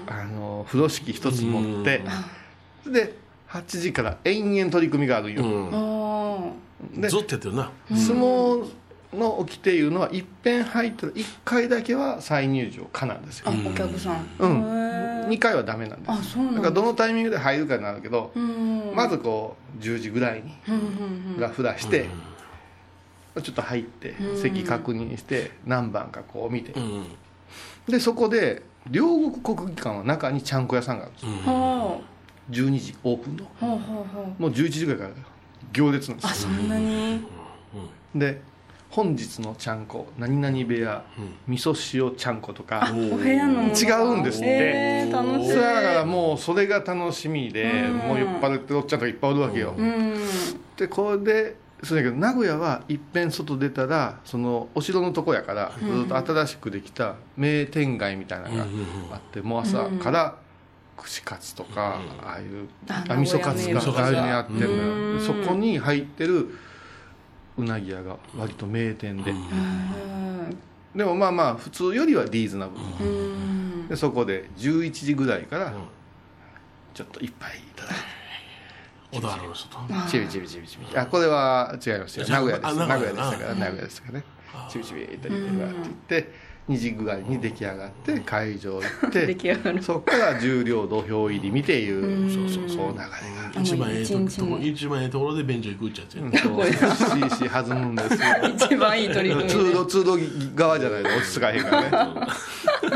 [0.07, 2.01] あの風呂敷一つ持って
[2.85, 3.15] で
[3.49, 5.33] 8時から延々取り組みがあるん。
[5.33, 5.43] よ、
[7.09, 7.71] ずっとやってるな。
[7.89, 8.69] 相撲
[9.13, 14.27] の掟いうのは一遍入ったら1回だけは再入場可なんですよ、あお客さん。
[14.39, 14.49] うん。
[14.49, 15.27] へー。
[15.27, 16.61] 2回はダメなんですあそうなんだ。
[16.61, 20.51] だからどのタイミングで入るかになるけど、うんまずこう10時ぐらいに
[21.35, 22.07] フラフラして、
[23.41, 27.05] ちょっと入って席確認して何番かこう見て、うん
[27.87, 32.01] でそこで両国国技館は中にちゃんこ屋さんがあるんですよ、は
[32.49, 33.45] 12時オープンの。
[33.61, 33.81] あはあは
[34.15, 34.19] あ。
[34.19, 35.11] はもう11時ぐらいから
[35.73, 37.15] 行列なんでああすそんなに？
[37.15, 37.19] よ
[38.15, 38.41] で
[38.89, 41.03] 本日のちゃんこ何々部屋、
[41.47, 44.47] 味噌塩ちゃんことかお部屋のもの違うんですって。
[44.47, 45.55] えー楽しい。
[45.55, 50.15] だからもうそれが楽しみで、もう酔っ払ってるおっちゃんとかいっぱいおるわけよ、うん。
[50.77, 58.65] でこれでそうだけど名古屋はいっぺん外出たらそのお城のとこやからずっと新しくできた名店街みたいなのが
[59.11, 60.37] あってもう朝から
[60.97, 65.13] 串カツとかああいうああ味噌カツ名古屋がああいうのやってるのうん。
[65.13, 66.57] よでそこに入ってる
[67.57, 69.33] うなぎ屋が割と名店で。
[70.95, 73.09] でもまあまあ普通よりはリーズナブル。
[73.09, 73.13] う
[73.85, 73.87] ん。
[73.87, 75.73] でそこで11時ぐらいから
[76.93, 78.23] ちょっと一杯いただいて。
[79.13, 79.77] 小田原の人と。
[80.09, 82.27] チビチビチビチビあこれは違いますよ。
[82.27, 82.67] 名古屋です。
[82.69, 84.25] あ名名古屋でしたから名古屋でしたからね。
[84.69, 86.33] チビチビいただいてって言って
[86.69, 89.83] 2時ぐらいに出来上がって会場行って 出来上がる。
[89.83, 93.61] そっから重量土俵入り見ていうそうそうそう流れが。
[93.61, 96.31] 一番ええとこ一番ええところで便所行くっちゃって、うん。
[96.31, 98.19] そうしし弾むんですよ。
[98.55, 102.13] 一番いい取り組通み路通路側じゃないと落ち着かへんからね。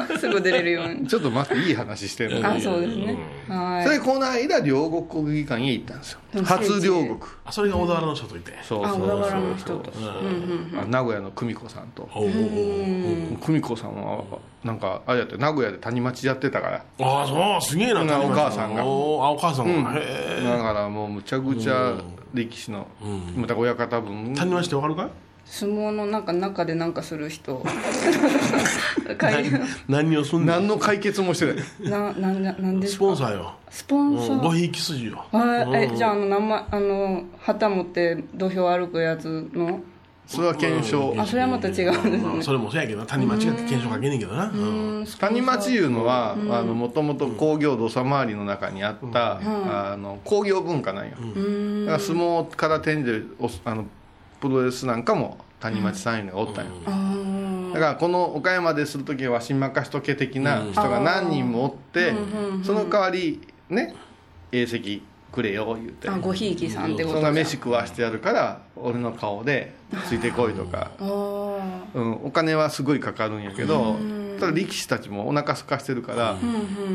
[0.08, 1.08] で すぐ出れるように。
[1.08, 3.18] ちょっと待っていい話してるのあそうですね。
[3.50, 6.20] はそれいこの間両国国技館へ行ったんですよ。
[6.44, 7.18] 初両国。
[7.46, 8.54] あそれが小田原の人といて。
[8.54, 9.94] あそうそう小田原のそう人と
[10.82, 12.10] あ名古屋の久美子さんと。
[12.14, 12.38] おうおうおう
[13.40, 14.24] 久美子さんは
[14.64, 16.86] なんかあれやって名古屋で谷町やってたから。
[17.00, 18.86] ああそうすげえなうんお母さんが。
[18.86, 19.98] おあお母さんが、うん。
[19.98, 20.44] へえ。
[20.44, 21.96] だからもうむちゃくちゃ
[22.34, 22.88] 歴史の
[23.36, 24.34] また親方分。
[24.36, 25.10] 谷町ってわかるかい？
[25.46, 27.64] 相撲のなんか中でなんかする人。
[29.18, 29.46] 会
[29.88, 31.90] 何をすんねん何の解決もしてない。
[31.90, 33.54] ななななんですスかポンサーよ。
[33.70, 34.32] スポンサー。
[34.34, 35.24] うんごひいき筋よ。
[35.32, 35.84] はい。
[35.86, 39.80] えじゃああの名前あの旗持って土俵歩くやつの？
[40.28, 41.16] それは検証。
[41.18, 42.44] あそれはまた違うんですね。
[42.44, 44.52] それもそうやけど谷町が検証かけねんけどな。
[44.54, 45.06] うん。
[45.20, 49.40] 谷町いうのはもともと工業土佐回りの中にあった、
[49.92, 53.86] あの工業文化なんよ、だから相撲から転じるおあの
[54.42, 56.72] プロレスなんかも谷町さんいうのがおったんよ、
[57.74, 62.14] だからこの岡山でする時はわし任しとけ的な人が何人もおって、
[62.64, 63.96] その代わりね
[64.52, 66.10] 栄席くれよ言うて。
[66.10, 69.74] あごひいきさんってことそんな飯食わしてやるから俺の顔で
[70.08, 73.96] ついてこいとか、あうん、お金はすごいかかるんやけど
[74.40, 76.38] ただ力士たちもお腹空かしてるから、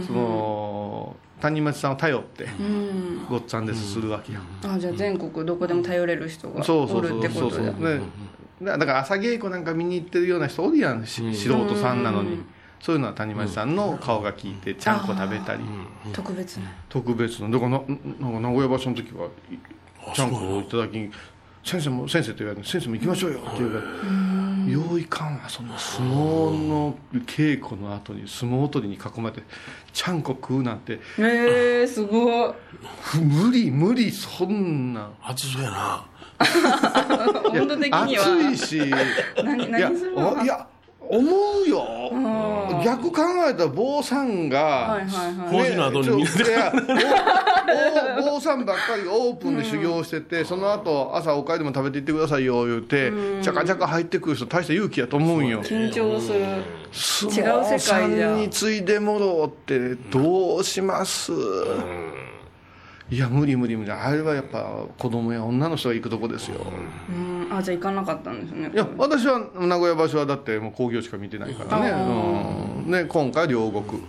[0.07, 3.26] その谷町さんを頼ってうん。
[3.28, 7.72] ごっつぁんですするわけよ、あじゃあ全国どこでも頼れる人がおるってことだ。
[7.72, 8.00] ね。
[8.62, 12.44] だだから朝稽古なんか見に行ってるような人おるやん、し素人さんなのに、
[12.78, 15.64] そういうのは谷町さんの顔が効いてちゃんこ食べたり、
[16.12, 16.70] 特別な。
[16.88, 19.28] 特別のだからななんか名古屋場所の時は
[20.14, 21.11] ちゃんこをいただきに
[21.64, 26.96] 先生も先生と言われて先生も行きましょうよって言うからよういかんわそんな相撲の
[27.27, 29.42] 稽古の後に相撲取りに囲まれて
[29.92, 31.01] ちゃんこ食うなんて。
[31.18, 32.55] えー、すごい。
[33.01, 35.03] ふ無理無理そんな。
[35.03, 36.07] ん暑そうやな。
[37.61, 38.25] 温度的には。
[38.25, 38.79] 暑いし。
[39.44, 40.66] 何いや何するのおいや
[41.12, 41.20] 思
[41.66, 42.11] うよ。
[42.83, 45.59] 逆考えたら坊さんが、はいはいはい。
[45.59, 46.27] 講師の後にみん
[48.25, 55.62] 坊さんばっかりがオープンで修行してて、その後朝おかゆでも食べていってくださいよ言うて、ちゃかちゃか入ってくる人大した勇気やと思うんよ。
[55.62, 56.38] 緊張する。
[56.40, 61.31] 違う世界じゃさんについでもろうってどうします、
[63.12, 63.90] いや無理無理無理。
[63.90, 66.66] あれはやっぱ子供や女の人が行くとこですよ、
[67.11, 67.55] うん。
[67.55, 68.70] あじゃあ行かなかったんですね。
[68.72, 74.01] いや私は名古屋場所はだってもう興行しか見てないからね,、うん、ね今回両国、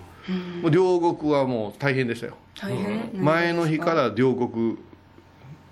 [0.61, 2.37] もう両国はもう大変でしたよ。
[2.57, 3.09] 大変？
[3.13, 4.77] 前の日から両国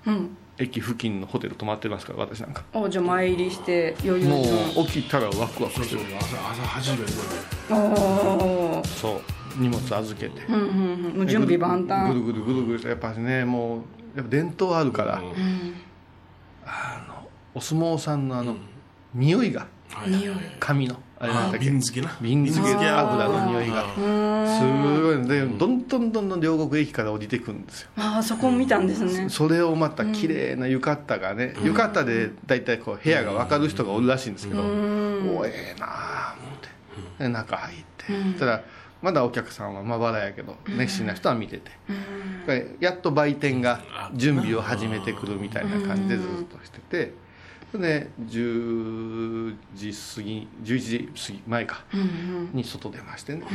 [0.05, 0.37] うん。
[0.57, 2.63] 駅付近のホテル泊まってますから私なんか。
[2.73, 4.35] あじゃあ参りして余裕も
[4.75, 4.81] の。
[4.83, 6.01] う起きたらワクワクしてる。
[6.19, 7.13] 朝朝8時ぐらい
[7.71, 9.21] ああそう
[9.57, 11.27] 荷物預けて、うんうんうん。
[11.27, 13.81] 準備万ぐ端るぐるぐるぐるしてやっぱりねもう
[14.15, 15.21] やっぱ伝統あるから、
[17.53, 18.55] お相撲さんのあの、
[19.13, 19.67] 匂いが
[20.07, 23.99] 匂い髪のあれなんだっけ瓶漬けな瓶漬け油の匂いがす
[25.01, 36.69] ごいでどんどんどんどん両国駅から降りてくるんですよああそこ見たんですねそれをまた綺麗な浴衣がね、浴衣で大体こう部屋が分かる人がおるらしいんですけど、おええなあ思って
[37.23, 38.63] で中入って、そしたら
[39.01, 41.71] まだお客さんはまばらやけど熱心な人は見てて、
[42.79, 43.81] やっと売店が
[44.13, 47.13] 準備を始めてくるみたいな感じでずっとしてて。
[47.71, 51.85] それで10時過ぎ11時過ぎ前か
[52.51, 53.45] に外出ましてね、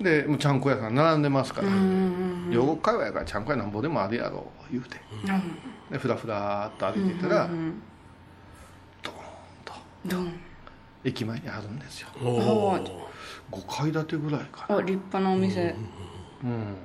[0.00, 1.68] でもうちゃんこ屋さん並んでますから。
[2.50, 5.00] 両国会話やからちゃんこ屋なんぼでもあるやろ言うて。
[5.88, 7.74] でふらふらっと歩いていたら、ドーン
[9.64, 9.72] と。
[10.04, 10.32] どん
[11.04, 12.08] 駅前にあるんですよ。
[12.22, 12.78] おお
[13.50, 15.74] 5階建てぐらいかな、あ立派なお店。
[16.44, 16.76] うん。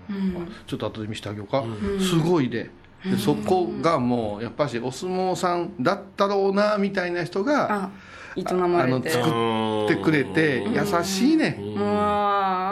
[0.66, 1.64] ちょっと後で見せてあげようか、
[2.00, 2.70] すごいで
[3.06, 7.90] でそこがもうやっぱしお相撲さんだったろうなみたいな人があ
[8.38, 11.60] 営まあのれて作ってくれて優しいね、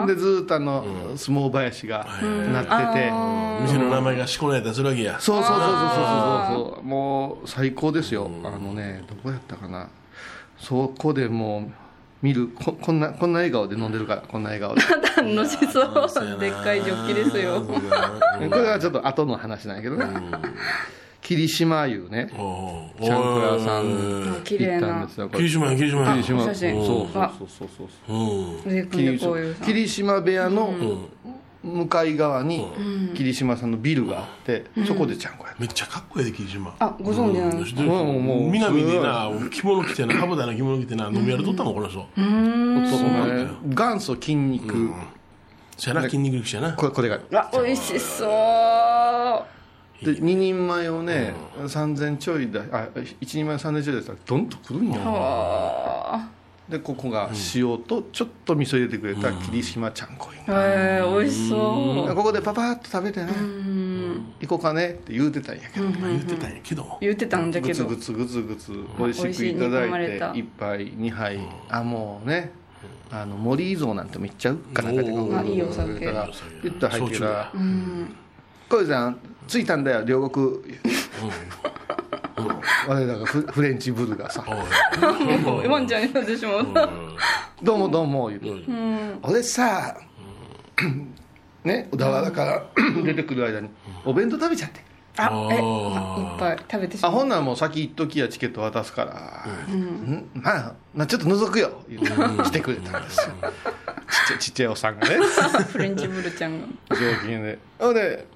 [0.06, 0.84] でずっとあの
[1.16, 2.06] 相撲林が
[2.50, 3.10] なってて、
[3.62, 5.20] 店の名前がしこないやったりするわけや。
[5.20, 5.92] そうそうそうそうそうそ
[6.70, 6.82] うそう。
[6.82, 9.88] もう最高ですよ、あのねどこやったかな
[10.62, 11.72] そこでもう
[12.22, 14.80] 見るここんなこんな笑顔で飲んでるからこんな笑顔で。
[14.80, 15.02] ー
[15.36, 16.38] 楽しそう。
[16.38, 17.60] でっかいジョッキですよ。
[17.66, 17.74] こ
[18.38, 20.06] れはちょっと後の話なんやけどね。
[21.20, 26.12] 霧島いうねおちゃんこ屋さん行ったんですよ霧島や霧島や。
[26.14, 26.44] 霧島。
[26.44, 26.74] 写真。
[26.74, 27.68] そうそうあそうそう
[29.20, 29.54] そう。
[29.64, 30.74] 霧島部屋の
[31.62, 32.66] 向かい側に
[33.14, 36.74] 霧島さんのビルがあってそこでちゃんこやめっちゃかっこいいで霧島。
[36.78, 41.98] あご存知なんですかもうもう南でな着物着てな羽だな着物着てな飲み歩いとったもんこの人。
[41.98, 44.90] そうね元祖筋肉。
[45.76, 46.72] そやな筋肉力士やな。
[46.74, 47.20] これこれが。
[47.32, 49.52] あ美味しそう。
[50.04, 56.28] で2人前をね、3000ちょいだあ1人前3000ちょいだったらドンとくるんよあ
[56.68, 63.32] でここが塩とちょっと味噌入れてくれた霧島ちゃんこい、ーへえ美味しそここでパパッと食べてね。
[64.40, 66.82] 行こうかねって言うてたんやけど、言ってたんやけど。
[66.82, 67.84] う言ってたんだけど。
[67.86, 71.38] ぐつぐつぐつぐつ美味しくいただいて1杯2杯。
[71.68, 72.52] あもうね。
[73.10, 74.90] あの森伊蔵なんても行っちゃうかな。
[74.92, 76.00] んかでこうあいいお酒。
[76.00, 76.28] 言ったら
[76.62, 77.24] 言ったら入ってた。
[77.24, 78.16] らうん
[78.70, 80.58] 「小遊さん着いたんだよ両国」
[82.88, 84.44] 我らがフフレンチブルがさ
[85.68, 86.66] ワンちゃんになってしまう
[87.62, 88.64] 「どうもどうも」言うて
[89.22, 89.96] 俺さ
[91.64, 92.66] ね小田原から
[93.02, 93.68] 出てくる間に
[94.04, 94.80] お弁当食べちゃって
[95.16, 102.08] あえいっぱい食べてしまうあほんならもう先行っときやチケット渡すから、うんまあ、まあちょっと覗くよ言って
[102.44, 103.34] 来てくれたんですよ
[104.10, 105.16] ちっちゃいちっちゃいおっさんがね
[105.70, 106.66] フレンチブルちゃんが
[106.96, 108.26] 上品でほんで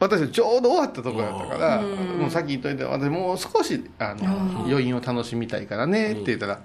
[0.00, 6.60] 私ちょうど終わったところやったからもう先行っといて私もう少しあの余韻を楽しみたいからねって言ったら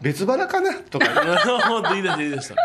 [0.00, 1.06] 別腹かなとか。
[1.96, 2.56] い出した言い出した。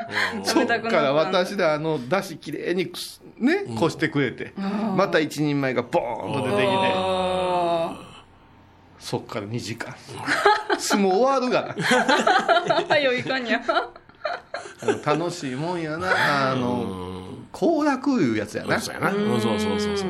[0.44, 2.92] そっから私であのだしきれいに
[3.40, 4.54] ねこしてくれて
[4.96, 6.68] また一人前がボーンと出てきて。
[6.68, 7.96] あ
[9.00, 9.96] そっから2時間。
[10.80, 11.76] 相撲終わるが。
[14.82, 18.80] な 楽しいもんやなあの行楽いうやつやな。
[18.80, 19.12] そうやな。
[19.12, 19.42] うん。
[19.42, 20.10] そうそうそうそう。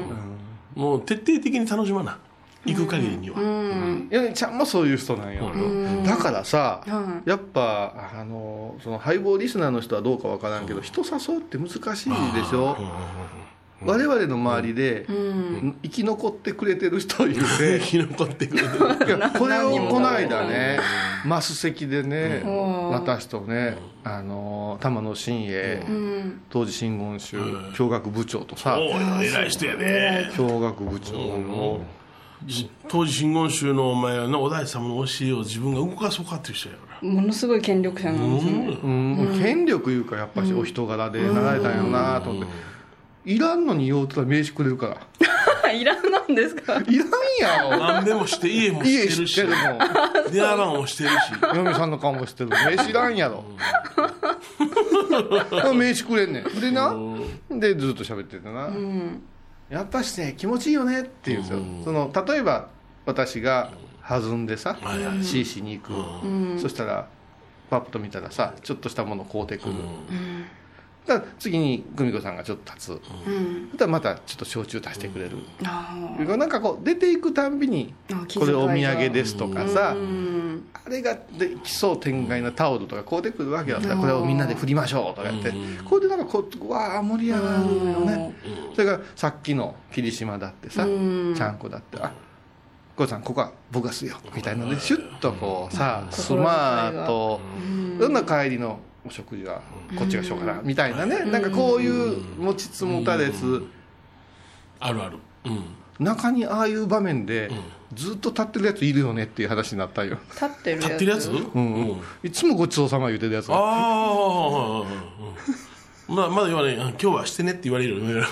[0.75, 2.17] もう徹底的に楽しまな。
[2.65, 3.37] 行く限りには。
[4.09, 5.51] 米ちゃんもそういう人なんよ。
[6.05, 12.75] だからさはやっぱあのそのハイボーリスナーの人はどうかわからんけど人誘うって難しいでしょ？
[13.85, 15.05] 我々の周りで
[15.83, 18.69] 生き残ってくれてる人いる 生ねき残ってくれる。
[19.17, 20.79] いやこれをこの間ね
[21.25, 22.89] マス席でねうん。
[22.89, 25.83] 私とねあの玉野真英
[26.49, 27.37] 当時真言宗
[27.75, 30.31] 教学部長とさ偉い人やね。
[30.35, 31.81] 教学部長の。
[32.87, 38.77] 当時真言宗のお前はなお大師様の教えを自分が動かそうかっていう人やからものすごい権力者なんですね。
[38.83, 39.39] うん。
[39.41, 42.49] 権力いうかやっぱしお人柄でなられたんやろなと思って
[43.27, 45.71] いらんのに言おうとったら名刺くれるから。
[45.73, 46.75] いらんなんですか？
[46.75, 47.07] いらん
[47.41, 49.59] やろ何でもして家も家知っしてるし。
[49.61, 51.15] てるもん電話番号もしてるし。
[51.53, 52.49] 嫁さんの顔も知ってる。
[52.49, 53.43] 名刺いらんやろ。
[55.73, 56.59] 名刺くれんねん。
[56.61, 56.95] でな
[57.49, 58.69] でずっと喋っててな、
[59.69, 62.69] やっぱしね気持ちいいよねって言うんですよ、その例えば
[63.05, 63.71] 私が
[64.07, 65.23] 弾んでさ、はいはい。
[65.23, 67.07] CC に行く、そしたら
[67.69, 69.75] パッと見たらさちょっとしたもの買うてくる、
[71.07, 75.95] だ次に久美子さんがちょっと立つ、そしたらまたちょっと焼酎足してくれる、あ
[76.37, 80.67] なんかこう出ていくたんびにあこれお土産ですとかさ、うん。
[80.85, 88.35] あれがで奇想天外なタオルとかこうでくるわけよ、これをみんなで振りましょうとか言って、これでなんかこうわあ盛り上がるよね、
[88.73, 92.11] それからさっきの霧島だってさ、ちゃんこだってあ
[92.95, 97.39] こさんここは僕がすよみたいなのでシュッとこうさスマート。
[97.99, 99.61] どんな帰りのお食事は
[99.97, 103.65] こっちがしようかなみたいなねなんかこういう持ちつ持たれつ
[104.79, 105.17] あるある。
[105.45, 105.63] うん。
[105.99, 107.49] 中にああいう場面で
[107.93, 110.83] ずっと立ってるやついるよねっていう話になったんよ、立ってるやつ。
[110.83, 111.29] 立ってるやつ？
[111.29, 113.51] うんうん、いつもごちそうさま言うてるやつ。
[113.51, 114.83] ああ
[116.07, 116.75] まあまだ言わない。
[116.75, 118.23] 今日はしてねって言われるよ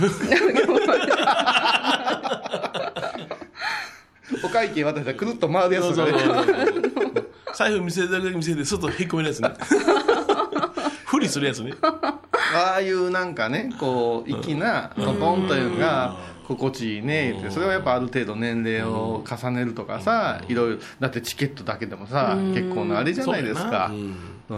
[4.44, 6.54] お会計渡したらくるっと回るやつそうとかね
[7.56, 9.50] 財布見せてだけ見せて外へこめるやつね
[11.06, 11.74] 不利するやつね。
[11.82, 17.52] ああいうなんかねこう粋なトトンというのが心地いいね言って。
[17.52, 23.92] それはやっぱある程度年齢を重ねるとかさいろいろだってチケットだけでもさ結構なあれじゃないですか。
[24.50, 24.56] な。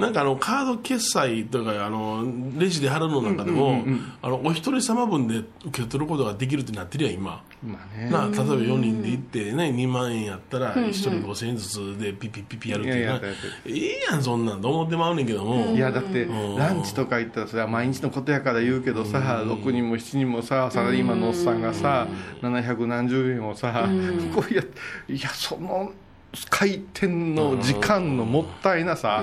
[0.00, 0.14] うん。
[0.14, 2.24] かあのカード決済とかあの
[2.56, 3.84] レジで払うのなんかでも、
[4.22, 8.10] あのお一人様分で受け取ることができるってなってるやん今、まあね。
[8.10, 13.20] な例えば4人で行って、ね、2万円やったら1人5000円ずつでピッピッピッピやるっていうな
[13.66, 16.56] ええやんそんなんと思ってまうねんけども、いやだってん。
[16.56, 22.06] ランチとか行ったらそれは毎日のことやから言うけどさ6人も7人もさサラリーマンのおっさんがさ
[22.42, 23.88] 700何十円をさ
[24.34, 24.62] こうや
[25.08, 25.92] いやその
[26.50, 29.22] 回転の時間のもったいなさ。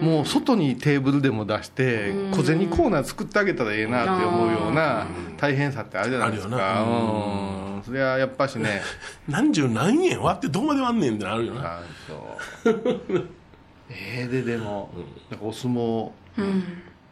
[0.00, 7.82] もう外にテーブルでも出して小銭コーナー作ってあげたらええなって思うような大変さってあるじゃないですあるよかうん。
[7.84, 8.82] それはやっぱしね。
[9.28, 11.78] 何十何円割ってどこまで割んねんってなるよな。
[11.78, 13.28] あそう。
[13.90, 14.90] ええででも
[15.30, 16.10] なんかお相撲。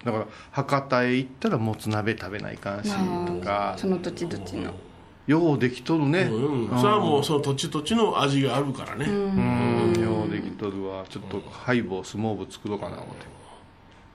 [0.04, 2.90] だから博多へ行ったらもつ鍋食べないかんし
[3.26, 3.74] とか。
[3.76, 4.74] その土地土地の
[5.26, 6.22] ようできとるね。
[6.22, 10.02] うん、それはもうその土地土地の味があるからね、うん。
[10.02, 11.04] ようできとるわ。
[11.08, 13.26] ちょっとハイボー相撲部作ろうかな思って。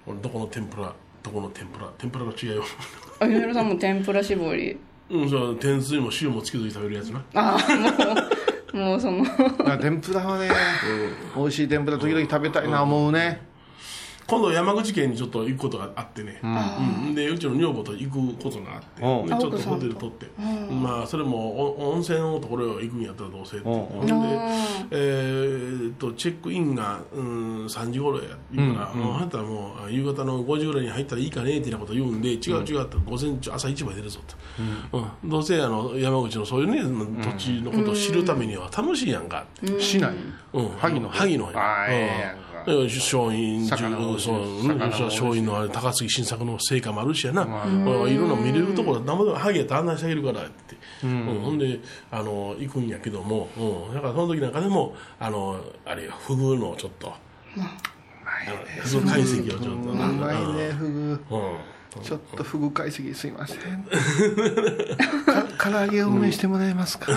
[0.06, 0.94] 俺どこの天ぷら
[1.24, 2.64] どこの天ぷら天ぷらが違うよ。
[3.20, 4.78] あひろさんも天ぷら絞り。
[5.10, 7.24] うんそう天つゆも塩もつけずに食べるやつな。
[7.34, 9.26] ああもうもうその。
[9.66, 10.50] あ天ぷらはね
[11.36, 13.47] 美味しい天ぷら時々食べたいな思うね
[14.28, 16.48] 今度山口県にちょっと行くことがあってね、う
[17.12, 17.16] ん。
[17.16, 19.26] でうちの女房と行くことがあって、うん。
[19.26, 20.28] でちょっとホテル取って、
[20.70, 21.38] まあそれも
[21.80, 24.14] お温泉のところへ行くんやったらどうせって、うんほんで、
[24.92, 34.20] えーっとチェックインが、うん、3時頃や言うから、もうあなたはもう夕方の5時ぐらいに入ったらいいかねってなこと言うんで違う違うって午前中朝一番出るぞ
[34.92, 35.30] と、うん。
[35.30, 36.82] どうせあの山口のそういうね
[37.24, 40.14] 土地のことを知るためには楽しいやんかって、市内
[40.54, 41.54] うん、萩の萩のうん
[42.74, 51.42] 松陰魚もそう魚も松陰のあれ高杉晋作の成果もあるしやな、うんいろんな見れるところ生で萩やったら案内してあげるからって、うん。
[51.44, 51.80] ほんで
[52.12, 57.20] あの行くんやけども、うん、だからその時なんかでもあのあれよフグのちょっと、あ。
[58.50, 61.24] のフグ解析をちょっとうまいねフグ。
[61.32, 63.58] うんちょっとフグ解析すいません。
[65.58, 67.08] か唐揚げ多めしてもらえますか？
[67.08, 67.14] か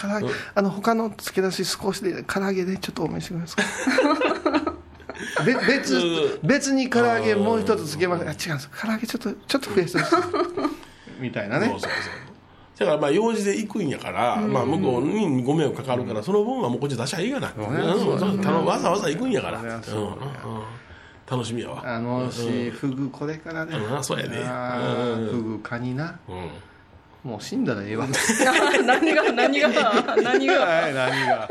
[0.00, 3.62] 唐揚げあの他の付け出し少しで唐揚げでちょっと多めしてくれますか？
[5.46, 8.22] べ別別に唐揚げもう一つつけます。
[8.22, 9.98] あ違うんです唐揚げちょっとちょっと増やして
[11.20, 11.66] みたいなね。
[11.68, 12.00] そうそうそう。
[12.78, 17.54] だからまあ用事で行くんやから、まあ向こうにご迷惑かかるから、その分はもうこっち出しゃいいがな、ね。
[17.58, 18.64] うん。
[18.64, 19.82] わざわざ行くんやから、うん
[21.32, 21.82] 楽しみやわ。
[21.82, 23.74] あのしフグこれからね。
[23.74, 24.36] うんそうやね
[25.30, 26.18] フグカニな。
[26.28, 26.50] うん。
[27.24, 28.06] もう死んだらええわ。
[28.84, 29.68] 何が何が
[30.22, 30.60] 何が。
[30.60, 31.48] はい何が。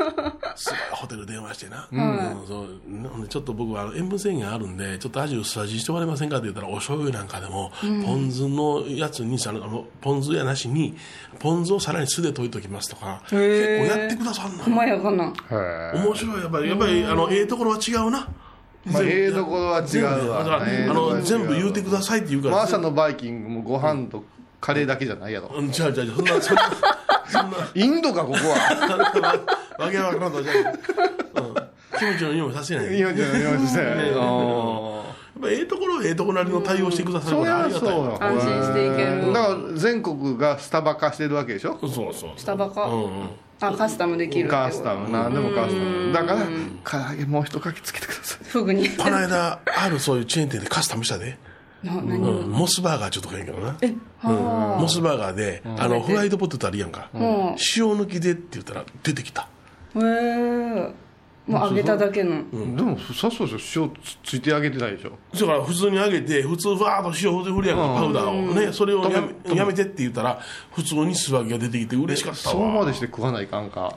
[0.54, 2.46] すごいホテル電話してな、うん。
[2.46, 3.08] そう。
[3.08, 10.94] ほんでちょっと僕はあの塩分制限あるんでちょっと味薄味してもらえませんかって言ったらお醤油なんかでも、ポン酢のやつにさあのポン酢やなしに
[11.38, 16.40] ポン酢をさらに酢で溶いときますとか結構やってくださんの細やかなはい面白い。
[16.42, 18.28] やっぱりやっぱりあのええところは違うな
[18.84, 20.38] まあええところは違うわ。
[20.44, 22.56] だからええあところは違うの全部言うてくださいって言うから。
[22.56, 24.24] マーサのバイキングもご飯と
[24.60, 25.50] カレーだけじゃないやろ。
[25.54, 26.42] うん違うそんなそんな
[27.28, 27.56] そんな。
[27.74, 29.58] インドかここは。
[29.78, 30.78] わけわからんとじゃない、うん、
[31.98, 32.96] キムチの匂いさせない。
[32.96, 33.96] 日本人の日本人でやっ
[35.42, 39.32] ぱええところはええところなりの対応してくださるからあゃそうりがたい安心していける。
[39.32, 41.78] だから全国がスタバ化してるわけでしょ？
[41.80, 42.30] そうそう。
[42.36, 42.86] スタバか？
[42.86, 43.28] うんうん。
[43.60, 46.12] あカスタムできるカスタム何でもカスタム。
[46.12, 46.46] だから
[46.84, 48.44] 唐揚げもう一かけつけてください。
[48.44, 48.88] フグに。
[48.88, 51.38] この間あるそういうチェーン店でカスタムしたで、
[51.84, 53.76] な何うん、モスバーガーちょっとかいいけどな。
[54.18, 59.48] はモスバーガーで、あのフライドポテトあるやんか、塩抜きでって言ったら出てきた。
[59.94, 60.92] うへえ
[61.46, 62.44] もう揚げただけの。
[62.50, 65.18] でもさそうでしょ塩つついてあげてないでしょ。
[65.34, 67.78] だから普通に揚げて普通わーっと塩振りやん。
[67.78, 68.54] かパウダーを。
[68.54, 70.40] ねそれをやめやめてって言ったら
[70.72, 73.96] 普通に素揚げが出てきて嬉しかったそうまわでして食わないかんか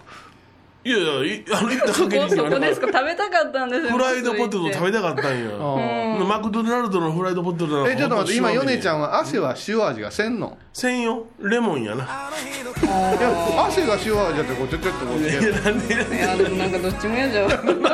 [0.86, 5.50] いやいやい あの行った限りにはねそこですか食べたかったんですよフライドポテト食べたかったんや
[6.26, 10.58] マクドナルドのフライドポテトなんかえちょっと待って今ヨネちゃんんは汗は塩味がせんの？
[10.74, 12.04] 専用レモンやな。
[12.04, 17.50] いや汗が塩味だってこうちょちょっとこういやなんでいやでもなんかどっちも嫌じゃん。
[17.50, 17.86] レモンも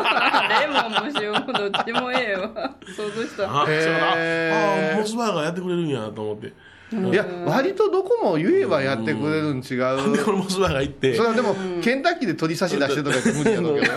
[1.22, 2.72] 塩もどっちもええわ。
[2.96, 3.44] 想像した。
[3.46, 6.52] あそうへーああモスバーガーやってくれるんやと思って
[6.94, 10.16] いや割とどこも言えばやってくれるん違う。
[10.16, 11.16] でこのモスバーガー行って。
[11.16, 13.76] それはでもケンタッキーで取り差し出してとか言って無理やろ。
[13.76, 13.94] うけど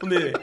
[0.00, 0.34] ほんで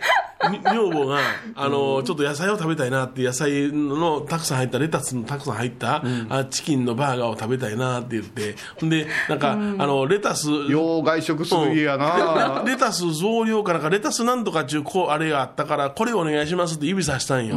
[0.52, 1.20] み女房が
[1.56, 8.56] あのちょっと野菜を食べたいなって野菜のたくさん入ったレタスのたくさん入った、あチキンのバーガーを食べたいなって言って。
[8.80, 12.64] ほんでなんか、あのレタスよう外食する家やな。
[12.64, 17.56] レ レタス増量かなんかレタスなんとかっちゅうこうあれがあったからこれお願いしますって指さしたんよ、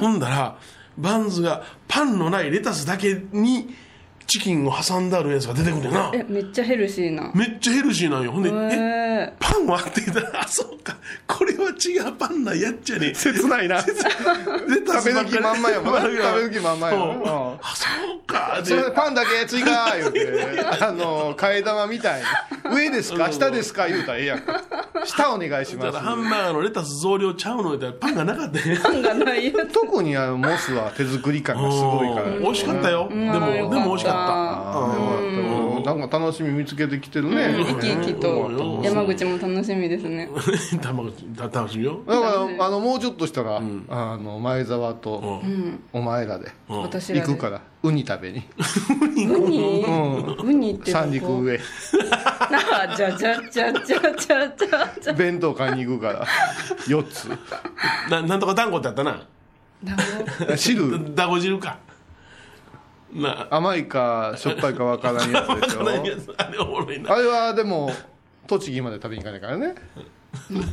[0.00, 0.56] ほんだら
[0.98, 3.74] バンズがパンのないレタスだけに
[4.26, 6.10] チキンを挟んであるやつが出てくるんやな。
[6.14, 7.30] えめっちゃヘルシーな。
[7.34, 8.32] めっちゃヘルシーなんよ。
[8.32, 8.52] ほんで、え
[9.30, 10.96] へパンはって言ったらあそうか。
[11.26, 13.14] これは違うパンなんやっちゃね。
[13.14, 13.80] 切ないな。
[13.80, 13.94] 食
[15.04, 16.00] べる気満々やもんな。
[16.00, 17.22] 食べる気満々やもんうん。
[17.22, 17.28] うん。
[17.28, 18.60] あそうか。
[18.64, 20.32] それでパンだけ追加言うて。
[20.80, 23.30] あの替え玉みたいに上ですか？
[23.32, 23.86] 下ですか？
[23.88, 24.62] 言うたらええやんか。
[25.04, 25.98] 下お願いしだます。
[25.98, 28.80] ハンバーガーのレタス増量ちゃうの言ったらパンがなかったんや。
[28.80, 32.26] パンがない特にあのモスは手作り感がすごいから。
[32.28, 32.42] うん。
[32.42, 34.78] 美味しかったよ、でもあーよかったでも美味しかあーよかった。
[34.78, 35.82] うん。
[35.82, 37.54] なんか楽しみ見つけてきてるね。
[37.58, 38.80] 生き生きと。
[38.82, 40.28] 山口も楽しみですね。
[40.28, 42.00] った卵た楽しみよ。
[42.06, 42.20] だか
[42.58, 43.60] らあのもうちょっとしたら、あ
[44.16, 45.42] の前澤と
[45.92, 46.88] お前らで行
[47.22, 47.60] くから。
[47.84, 48.44] ウニ食べに。
[49.26, 49.84] ウニ？
[50.44, 51.58] ウニって三陸上。
[52.14, 56.26] あじゃじゃじゃじゃじゃじゃじゃ弁当買いに行くから。
[56.86, 57.28] 4つ。
[58.08, 59.26] ななんとか団子ってあったな。
[59.82, 60.02] だも
[60.56, 61.14] 汁。
[61.14, 61.78] だご汁か
[63.12, 65.88] な甘いかしょっぱいかわからんやつでしょ。
[65.88, 67.12] あやつあれおもろいな。
[67.12, 67.90] あれはでも
[68.46, 69.74] 栃木まで食べに行かないからね。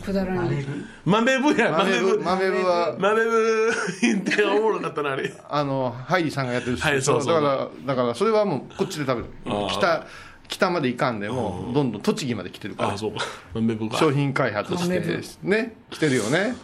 [0.05, 0.65] くだらに
[1.03, 2.95] 豆腐や豆腐豆腐豆腐は。
[2.97, 3.81] 豆腐
[4.17, 5.33] っておもろかったなあれ。
[5.49, 7.33] あのハイリさんがやってるし、はいそうそう。
[7.33, 9.29] だからだからそれはもうこっちで食べる。
[9.69, 10.07] 北
[10.47, 12.93] 北まで行かんでもどんどん栃木まで来てるから。
[12.93, 13.11] あそう。
[13.13, 13.19] か
[13.53, 15.01] 豆腐商か品開発して
[15.43, 16.55] ね来てるよね。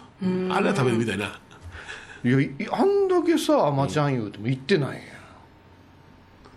[0.50, 1.38] あれは食べてみたいな。
[2.24, 4.94] いやいあんだけさ甘ちゃん言うても行ってないん。
[4.94, 5.00] や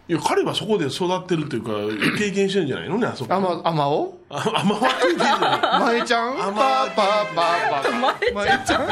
[0.09, 1.71] いや彼はそこで育ってるっていうか
[2.17, 3.35] 経験してるんじゃないのねあそこ。
[3.35, 5.81] 甘甘をあ甘は経験じゃない。
[5.99, 6.37] 前ちゃん？
[6.39, 8.89] パーパーパーパー前ちゃん。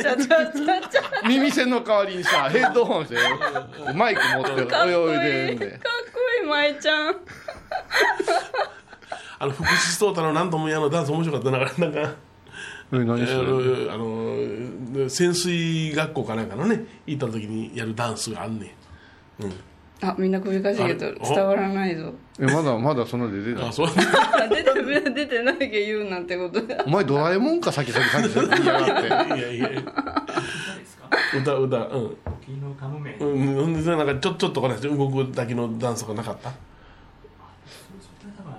[0.00, 3.16] ちゃちゃちゃちゃ耳栓の代わりにさヘッドホンして
[3.96, 5.70] マイク持って泳いでんで。
[5.72, 5.80] かっ
[6.12, 7.16] こいい舞ちゃん。
[9.40, 12.14] あの福士蒼太のなんともやのダンス面白かったななんか。
[12.92, 13.32] え何あそ
[13.92, 18.70] あの潜水学校かなんかのね行った時にやるダンスがあんねん
[20.00, 22.12] あみんな首かしげと伝わらないぞ。
[22.38, 23.68] えまだまだそんな出てない？
[23.68, 23.86] あそう。
[23.88, 26.60] あ 出て出てないけ言うなんてこと。
[26.64, 29.34] だお前ドラえもんか先々感じで言いやがって。
[29.38, 29.82] いやいや。
[31.36, 32.16] 歌歌うん。
[32.46, 36.50] 時のカモうんほんでなんかちょちょっとこれ動くだけのダンスとかなかった？
[36.50, 36.54] そ
[38.24, 38.56] れ多分あ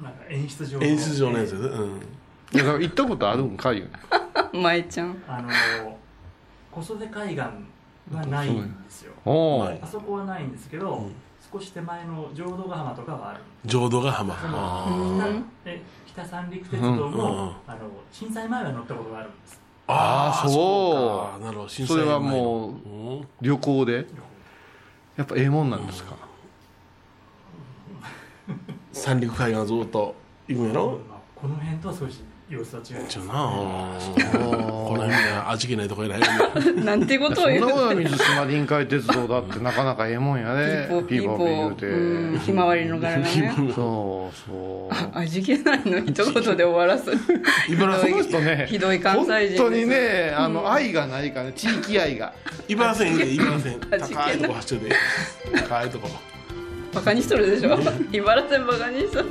[0.00, 1.54] のなんか演出上の演出上のやつ？
[1.54, 2.00] うん。
[2.52, 3.88] いやだから行ったことあるんかいう
[4.56, 5.16] 舞ちゃん。
[5.28, 5.48] あの
[6.72, 7.44] 小袖海岸
[8.12, 9.12] はないんですよ。
[9.24, 11.12] あそこはないんですけど、うん。
[11.52, 13.40] 少し手前の浄土ヶ浜とかはある。
[13.64, 14.34] 浄土ヶ浜。
[14.34, 17.26] 北え北三陸鉄道も、うんうんうん。
[17.66, 17.78] あの
[18.12, 19.60] 震災前は乗ったことがあるんです。
[19.86, 21.44] あーそうか。
[21.46, 21.68] なるほど。
[21.68, 23.28] 震それはもううん。
[23.40, 24.06] 旅行で？
[25.16, 26.16] やっぱええもんなんですか、
[28.92, 30.16] 三陸海岸ずっと
[30.48, 30.98] 行くんやろ？
[31.08, 32.24] まあこの辺とは少し
[32.54, 33.32] 様子は違いますちゃうな。
[33.32, 36.20] この辺には味気ないとこやない
[36.84, 37.66] なんてことそんを言う。
[37.66, 40.86] なことは水島臨海鉄道だってなかなかええもんやね。
[40.88, 42.38] ピーポーピーポーうん。
[42.40, 43.54] ひまわりの柄のね。
[43.74, 45.18] そうそう。
[45.18, 45.98] 味気ないの。
[45.98, 47.10] 一言で終わらす
[47.68, 51.52] 茨この城人ねひどい関西人本当にねあの、愛がないからね。
[51.56, 52.32] 地域愛が。
[52.68, 53.72] 茨城線で茨城
[54.16, 54.96] 高いとこ走ってて。
[55.68, 56.08] 高いとこ。
[56.94, 57.76] バカにしとるでしょ？
[58.12, 59.26] 茨城線バカにしとる。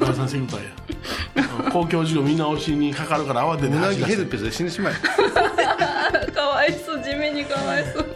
[0.00, 0.70] 茨城線センターや。
[0.85, 0.85] うん
[1.72, 4.94] 公共事業見直しにかかるから慌ててうなぎ走りヘルペスで死んでしまえ。
[6.32, 8.06] かわいそう地味にかわいそう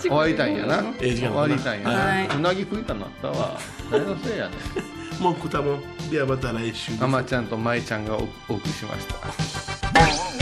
[0.00, 0.84] 終わりたいんやな。
[1.00, 1.42] ええ時間だな。
[1.42, 2.26] 終わりたいんやな、はい。
[2.26, 3.58] うなぎ食いたなったわ。
[3.90, 4.52] 誰のせいやね
[5.20, 6.10] もう食ったもん。
[6.10, 6.92] ではまた来週。
[7.00, 10.41] あまちゃんとまいちゃんがおお送りしました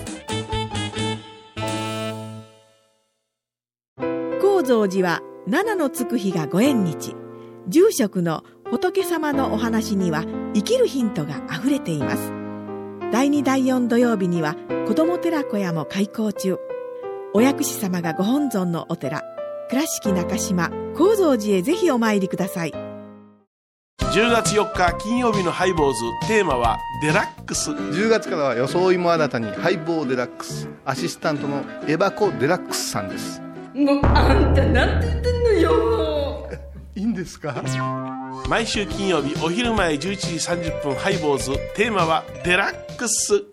[4.71, 7.13] 蔵寺は七のつく日がご縁日。
[7.67, 12.31] 住職の仏様のお話には生きるヒントがあふれています。
[13.11, 14.55] 第2第4土曜日には
[14.87, 16.57] 子ども寺小屋も開校中。
[17.33, 19.23] お薬師様がご本尊のお寺
[19.69, 22.71] 倉敷中島・高蔵寺へぜひお参りください。
[23.99, 27.71] 10月4日金曜日のハイボーズテーマはデラックス。
[27.71, 30.69] 10月からは装いも新たにハイボーデラックス。
[30.85, 33.41] アシスタントのエバコ・デラックスさんです
[33.73, 36.49] もうあんたなんて言ってんのよ。
[36.95, 37.55] いいんですか？
[38.49, 40.15] 毎週金曜日お昼前11時
[40.69, 41.51] 30分ハイボーズ。
[41.75, 43.43] テーマはデラックス。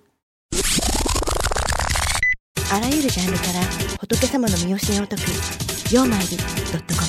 [2.71, 3.61] あらゆるジャンルから
[4.01, 5.23] 仏様の身教えを解く
[5.95, 7.09] 「曜マイルドットコム」